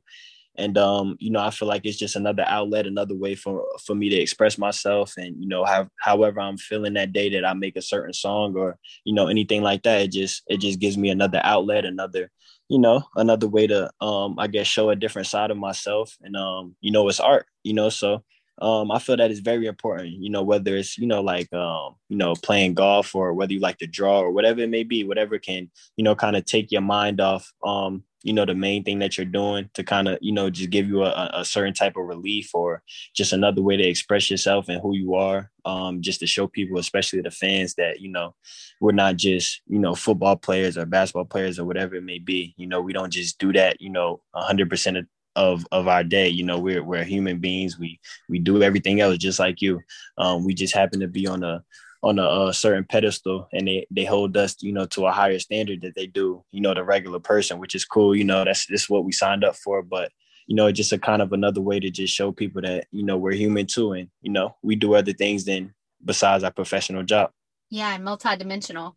and 0.57 0.77
um 0.77 1.15
you 1.19 1.31
know 1.31 1.39
I 1.39 1.49
feel 1.49 1.67
like 1.67 1.85
it's 1.85 1.97
just 1.97 2.15
another 2.15 2.43
outlet 2.47 2.87
another 2.87 3.15
way 3.15 3.35
for 3.35 3.65
for 3.85 3.95
me 3.95 4.09
to 4.09 4.15
express 4.15 4.57
myself 4.57 5.13
and 5.17 5.35
you 5.41 5.47
know 5.47 5.65
have 5.65 5.89
however 5.97 6.39
I'm 6.39 6.57
feeling 6.57 6.93
that 6.93 7.13
day 7.13 7.29
that 7.29 7.45
I 7.45 7.53
make 7.53 7.75
a 7.75 7.81
certain 7.81 8.13
song 8.13 8.55
or 8.55 8.77
you 9.03 9.13
know 9.13 9.27
anything 9.27 9.61
like 9.61 9.83
that 9.83 10.01
it 10.01 10.11
just 10.11 10.43
it 10.47 10.57
just 10.57 10.79
gives 10.79 10.97
me 10.97 11.09
another 11.09 11.41
outlet 11.43 11.85
another 11.85 12.31
you 12.69 12.79
know 12.79 13.03
another 13.15 13.47
way 13.47 13.67
to 13.67 13.89
um 14.01 14.37
i 14.39 14.47
guess 14.47 14.67
show 14.67 14.89
a 14.89 14.95
different 14.95 15.27
side 15.27 15.51
of 15.51 15.57
myself 15.57 16.17
and 16.21 16.35
um 16.35 16.75
you 16.81 16.91
know 16.91 17.07
it's 17.07 17.19
art 17.19 17.45
you 17.63 17.73
know 17.73 17.89
so 17.89 18.23
um 18.61 18.91
i 18.91 18.99
feel 18.99 19.17
that 19.17 19.31
is 19.31 19.39
very 19.39 19.67
important 19.67 20.09
you 20.09 20.29
know 20.29 20.41
whether 20.41 20.75
it's 20.75 20.97
you 20.97 21.05
know 21.05 21.21
like 21.21 21.51
um 21.53 21.95
you 22.09 22.17
know 22.17 22.33
playing 22.41 22.73
golf 22.73 23.13
or 23.13 23.33
whether 23.33 23.53
you 23.53 23.59
like 23.59 23.77
to 23.77 23.87
draw 23.87 24.19
or 24.19 24.31
whatever 24.31 24.61
it 24.61 24.69
may 24.69 24.83
be 24.83 25.03
whatever 25.03 25.37
can 25.37 25.69
you 25.97 26.03
know 26.03 26.15
kind 26.15 26.35
of 26.35 26.45
take 26.45 26.71
your 26.71 26.81
mind 26.81 27.21
off 27.21 27.53
um 27.63 28.03
you 28.25 28.33
know 28.33 28.43
the 28.43 28.55
main 28.55 28.83
thing 28.83 28.99
that 28.99 29.17
you're 29.17 29.25
doing 29.25 29.69
to 29.75 29.83
kind 29.83 30.07
of 30.07 30.17
you 30.19 30.33
know 30.33 30.49
just 30.49 30.71
give 30.71 30.87
you 30.87 31.03
a, 31.03 31.29
a, 31.33 31.45
certain 31.45 31.73
type 31.73 31.95
of 31.95 32.05
relief 32.05 32.49
or 32.55 32.81
just 33.13 33.33
another 33.33 33.61
way 33.61 33.77
to 33.77 33.87
express 33.87 34.31
yourself 34.31 34.67
and 34.67 34.81
who 34.81 34.95
you 34.95 35.13
are 35.13 35.51
um, 35.63 36.01
just 36.01 36.19
to 36.19 36.27
show 36.27 36.47
people 36.47 36.79
especially 36.79 37.21
the 37.21 37.29
fans 37.29 37.75
that 37.75 38.01
you 38.01 38.09
know 38.09 38.33
we're 38.81 38.91
not 38.91 39.15
just 39.15 39.61
you 39.67 39.79
know 39.79 39.93
football 39.93 40.35
players 40.35 40.75
or 40.75 40.85
basketball 40.85 41.25
players 41.25 41.59
or 41.59 41.65
whatever 41.65 41.95
it 41.95 42.03
may 42.03 42.19
be 42.19 42.55
you 42.57 42.65
know 42.65 42.81
we 42.81 42.93
don't 42.93 43.13
just 43.13 43.37
do 43.37 43.53
that 43.53 43.79
you 43.79 43.91
know 43.91 44.19
100% 44.35 44.97
of 44.97 45.05
of 45.35 45.67
of 45.71 45.87
our 45.87 46.03
day. 46.03 46.29
You 46.29 46.43
know, 46.43 46.57
we're 46.59 46.83
we're 46.83 47.03
human 47.03 47.39
beings. 47.39 47.77
We 47.77 47.99
we 48.29 48.39
do 48.39 48.63
everything 48.63 49.01
else 49.01 49.17
just 49.17 49.39
like 49.39 49.61
you. 49.61 49.81
Um, 50.17 50.45
we 50.45 50.53
just 50.53 50.73
happen 50.73 50.99
to 51.01 51.07
be 51.07 51.27
on 51.27 51.43
a 51.43 51.63
on 52.05 52.19
a, 52.19 52.49
a, 52.49 52.53
certain 52.53 52.83
pedestal 52.83 53.49
and 53.51 53.67
they, 53.67 53.87
they 53.89 54.05
hold 54.05 54.37
us, 54.37 54.61
you 54.61 54.71
know, 54.71 54.85
to 54.85 55.07
a 55.07 55.11
higher 55.11 55.39
standard 55.39 55.81
that 55.81 55.95
they 55.95 56.05
do, 56.05 56.43
you 56.51 56.61
know, 56.61 56.71
the 56.71 56.83
regular 56.83 57.19
person, 57.19 57.57
which 57.57 57.73
is 57.73 57.83
cool. 57.83 58.15
You 58.15 58.23
know, 58.23 58.45
that's 58.45 58.67
just 58.67 58.91
what 58.91 59.03
we 59.03 59.11
signed 59.11 59.43
up 59.43 59.55
for. 59.55 59.81
But, 59.81 60.11
you 60.45 60.55
know, 60.55 60.71
just 60.71 60.93
a 60.93 60.99
kind 60.99 61.23
of 61.23 61.33
another 61.33 61.61
way 61.61 61.79
to 61.79 61.89
just 61.89 62.13
show 62.13 62.31
people 62.31 62.61
that, 62.61 62.85
you 62.91 63.03
know, 63.03 63.17
we're 63.17 63.33
human 63.33 63.65
too. 63.65 63.93
And, 63.93 64.09
you 64.21 64.31
know, 64.31 64.55
we 64.61 64.75
do 64.75 64.93
other 64.93 65.13
things 65.13 65.45
than 65.45 65.73
besides 66.03 66.43
our 66.43 66.51
professional 66.51 67.01
job. 67.01 67.31
Yeah. 67.71 67.95
And 67.95 68.05
multidimensional. 68.05 68.93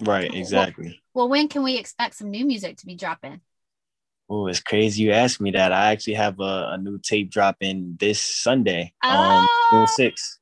Right. 0.00 0.34
Exactly. 0.34 1.02
Well, 1.12 1.26
well 1.26 1.28
when 1.28 1.48
can 1.48 1.62
we 1.62 1.76
expect 1.76 2.14
some 2.14 2.30
new 2.30 2.46
music 2.46 2.78
to 2.78 2.86
be 2.86 2.94
dropping? 2.94 3.42
Oh, 4.30 4.46
it's 4.46 4.60
crazy 4.60 5.02
you 5.02 5.12
asked 5.12 5.42
me 5.42 5.50
that. 5.50 5.72
I 5.72 5.92
actually 5.92 6.14
have 6.14 6.40
a, 6.40 6.70
a 6.72 6.78
new 6.78 6.98
tape 6.98 7.30
dropping 7.30 7.96
this 8.00 8.20
Sunday, 8.20 8.94
oh. 9.04 9.08
um, 9.08 9.46
June 9.70 10.10
6th. 10.10 10.38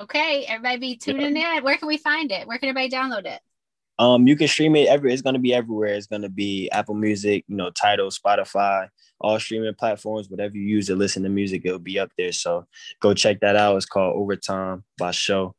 Okay, 0.00 0.46
everybody 0.48 0.78
be 0.78 0.96
tuning 0.96 1.36
yeah. 1.36 1.58
in. 1.58 1.64
Where 1.64 1.76
can 1.76 1.86
we 1.86 1.98
find 1.98 2.32
it? 2.32 2.46
Where 2.46 2.58
can 2.58 2.70
everybody 2.70 2.90
download 2.90 3.26
it? 3.26 3.40
Um, 3.98 4.26
you 4.26 4.34
can 4.34 4.48
stream 4.48 4.74
it 4.76 4.88
every. 4.88 5.12
It's 5.12 5.20
gonna 5.20 5.38
be 5.38 5.52
everywhere. 5.52 5.94
It's 5.94 6.06
gonna 6.06 6.30
be 6.30 6.70
Apple 6.70 6.94
Music, 6.94 7.44
you 7.48 7.56
know, 7.56 7.70
Tidal, 7.70 8.08
Spotify, 8.08 8.88
all 9.20 9.38
streaming 9.38 9.74
platforms. 9.74 10.30
Whatever 10.30 10.56
you 10.56 10.62
use 10.62 10.86
to 10.86 10.96
listen 10.96 11.22
to 11.24 11.28
music, 11.28 11.62
it'll 11.66 11.78
be 11.78 11.98
up 11.98 12.10
there. 12.16 12.32
So 12.32 12.66
go 13.00 13.12
check 13.12 13.40
that 13.40 13.56
out. 13.56 13.76
It's 13.76 13.84
called 13.84 14.16
Overtime 14.16 14.84
by 14.96 15.10
Show. 15.10 15.54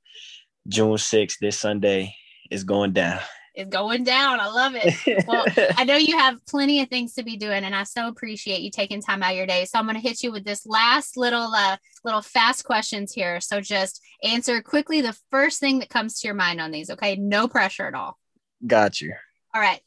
June 0.68 0.94
6th, 0.94 1.38
this 1.40 1.60
Sunday, 1.60 2.16
is 2.50 2.64
going 2.64 2.94
down 2.94 3.20
is 3.56 3.68
going 3.68 4.04
down. 4.04 4.40
I 4.40 4.48
love 4.48 4.74
it. 4.76 5.26
Well, 5.28 5.46
I 5.78 5.84
know 5.84 5.96
you 5.96 6.18
have 6.18 6.46
plenty 6.46 6.82
of 6.82 6.90
things 6.90 7.14
to 7.16 7.24
be 7.24 7.38
doing, 7.38 7.64
and 7.64 7.76
I 7.76 7.84
so 7.84 8.08
appreciate 8.08 8.62
you 8.62 8.72
taking 8.72 9.02
time 9.02 9.22
out 9.24 9.32
of 9.32 9.38
your 9.38 9.46
day. 9.46 9.66
So 9.66 9.78
I'm 9.78 9.86
going 9.86 9.96
to 9.96 10.02
hit 10.02 10.24
you 10.24 10.32
with 10.32 10.46
this 10.46 10.66
last 10.66 11.18
little, 11.18 11.54
uh, 11.54 11.78
little 12.04 12.22
fast 12.22 12.64
questions 12.64 13.14
here. 13.14 13.42
So 13.42 13.62
just 13.62 14.02
answer 14.24 14.62
quickly 14.62 15.02
the 15.02 15.18
first 15.30 15.60
thing 15.60 15.80
that 15.80 15.90
comes 15.90 16.20
to 16.20 16.28
your 16.28 16.36
mind 16.36 16.62
on 16.62 16.72
these. 16.72 16.90
Okay, 16.90 17.16
no 17.16 17.48
pressure 17.48 17.88
at 17.88 17.96
all. 17.96 18.18
Got 18.66 19.02
you. 19.02 19.14
All 19.54 19.62
right, 19.62 19.82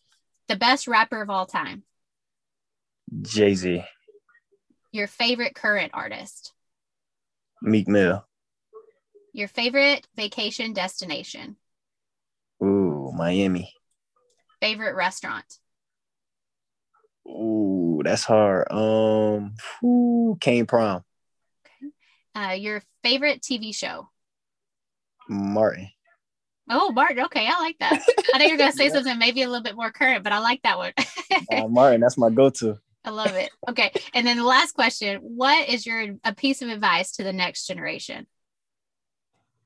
the 0.48 0.56
best 0.56 0.86
rapper 0.86 1.22
of 1.22 1.30
all 1.30 1.46
time. 1.46 1.84
Jay 3.22 3.54
Z. 3.54 3.84
Your 4.92 5.06
favorite 5.06 5.54
current 5.54 5.92
artist. 5.94 6.52
Meek 7.62 7.88
Mill. 7.88 8.24
Your 9.32 9.48
favorite 9.48 10.06
vacation 10.16 10.72
destination. 10.72 11.56
Miami. 13.14 13.72
Favorite 14.60 14.96
restaurant? 14.96 15.44
Ooh, 17.26 18.02
that's 18.04 18.24
hard. 18.24 18.70
Um, 18.70 19.54
Kane 20.40 20.66
Prom. 20.66 21.04
Okay. 21.64 21.92
Uh, 22.34 22.52
your 22.52 22.82
favorite 23.02 23.40
TV 23.40 23.74
show? 23.74 24.08
Martin. 25.28 25.88
Oh, 26.68 26.92
Martin. 26.92 27.24
Okay, 27.26 27.46
I 27.46 27.58
like 27.60 27.78
that. 27.78 28.02
I 28.34 28.38
think 28.38 28.48
you're 28.48 28.58
gonna 28.58 28.72
say 28.72 28.88
something 28.90 29.18
maybe 29.18 29.42
a 29.42 29.48
little 29.48 29.62
bit 29.62 29.76
more 29.76 29.90
current, 29.90 30.24
but 30.24 30.32
I 30.32 30.38
like 30.38 30.62
that 30.62 30.78
one. 30.78 30.92
uh, 31.52 31.68
Martin, 31.68 32.00
that's 32.00 32.18
my 32.18 32.30
go-to. 32.30 32.78
I 33.04 33.10
love 33.10 33.34
it. 33.34 33.50
Okay. 33.68 33.92
And 34.14 34.26
then 34.26 34.38
the 34.38 34.44
last 34.44 34.72
question 34.72 35.18
What 35.18 35.68
is 35.68 35.84
your 35.84 36.16
a 36.24 36.34
piece 36.34 36.62
of 36.62 36.68
advice 36.68 37.12
to 37.12 37.22
the 37.22 37.32
next 37.34 37.66
generation? 37.66 38.26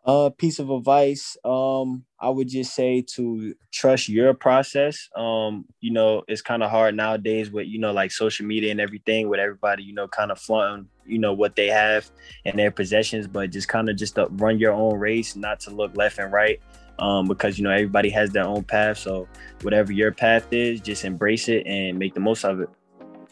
A 0.08 0.10
uh, 0.10 0.30
piece 0.30 0.58
of 0.58 0.70
advice, 0.70 1.36
um, 1.44 2.02
I 2.18 2.30
would 2.30 2.48
just 2.48 2.74
say 2.74 3.02
to 3.14 3.54
trust 3.70 4.08
your 4.08 4.32
process. 4.32 5.06
Um, 5.14 5.66
you 5.82 5.92
know, 5.92 6.22
it's 6.26 6.40
kind 6.40 6.62
of 6.62 6.70
hard 6.70 6.96
nowadays 6.96 7.50
with 7.50 7.66
you 7.66 7.78
know 7.78 7.92
like 7.92 8.10
social 8.10 8.46
media 8.46 8.70
and 8.70 8.80
everything, 8.80 9.28
with 9.28 9.38
everybody 9.38 9.82
you 9.82 9.92
know 9.92 10.08
kind 10.08 10.32
of 10.32 10.40
flaunting 10.40 10.88
you 11.04 11.18
know 11.18 11.34
what 11.34 11.56
they 11.56 11.66
have 11.66 12.10
and 12.46 12.58
their 12.58 12.70
possessions, 12.70 13.26
but 13.26 13.50
just 13.50 13.68
kind 13.68 13.90
of 13.90 13.96
just 13.96 14.14
to 14.14 14.28
run 14.30 14.58
your 14.58 14.72
own 14.72 14.98
race, 14.98 15.36
not 15.36 15.60
to 15.60 15.70
look 15.70 15.94
left 15.94 16.18
and 16.18 16.32
right. 16.32 16.58
Um, 16.98 17.28
because 17.28 17.58
you 17.58 17.64
know 17.64 17.70
everybody 17.70 18.08
has 18.08 18.30
their 18.30 18.46
own 18.46 18.64
path. 18.64 18.96
So 18.96 19.28
whatever 19.60 19.92
your 19.92 20.12
path 20.12 20.50
is, 20.54 20.80
just 20.80 21.04
embrace 21.04 21.50
it 21.50 21.66
and 21.66 21.98
make 21.98 22.14
the 22.14 22.20
most 22.20 22.46
of 22.46 22.60
it. 22.60 22.70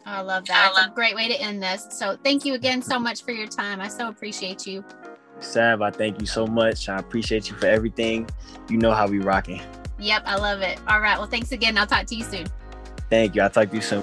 I 0.05 0.21
love 0.21 0.45
that. 0.45 0.73
It's 0.77 0.87
a 0.87 0.91
great 0.91 1.15
way 1.15 1.27
to 1.29 1.41
end 1.41 1.63
this. 1.63 1.87
So 1.89 2.19
thank 2.23 2.45
you 2.45 2.53
again 2.53 2.83
so 2.83 2.99
much 2.99 3.25
for 3.25 3.31
your 3.31 3.49
time. 3.49 3.81
I 3.81 3.89
so 3.89 4.09
appreciate 4.09 4.67
you. 4.67 4.85
Sav, 5.41 5.83
I 5.83 5.91
thank 5.91 6.21
you 6.21 6.27
so 6.27 6.47
much. 6.47 6.89
I 6.89 6.99
appreciate 6.99 7.49
you 7.49 7.57
for 7.57 7.67
everything. 7.67 8.29
You 8.69 8.79
know 8.79 8.93
how 8.93 9.07
we 9.07 9.19
rocking. 9.19 9.63
Yep, 9.99 10.23
I 10.27 10.37
love 10.37 10.61
it. 10.61 10.79
All 10.89 11.01
right. 11.01 11.19
Well, 11.19 11.29
thanks 11.29 11.53
again. 11.53 11.79
I'll 11.79 11.87
talk 11.87 12.07
to 12.07 12.15
you 12.15 12.25
soon. 12.25 12.47
Thank 13.09 13.35
you. 13.35 13.43
I'll 13.43 13.51
talk 13.51 13.71
to 13.71 13.77
you 13.77 13.83
soon. 13.83 14.03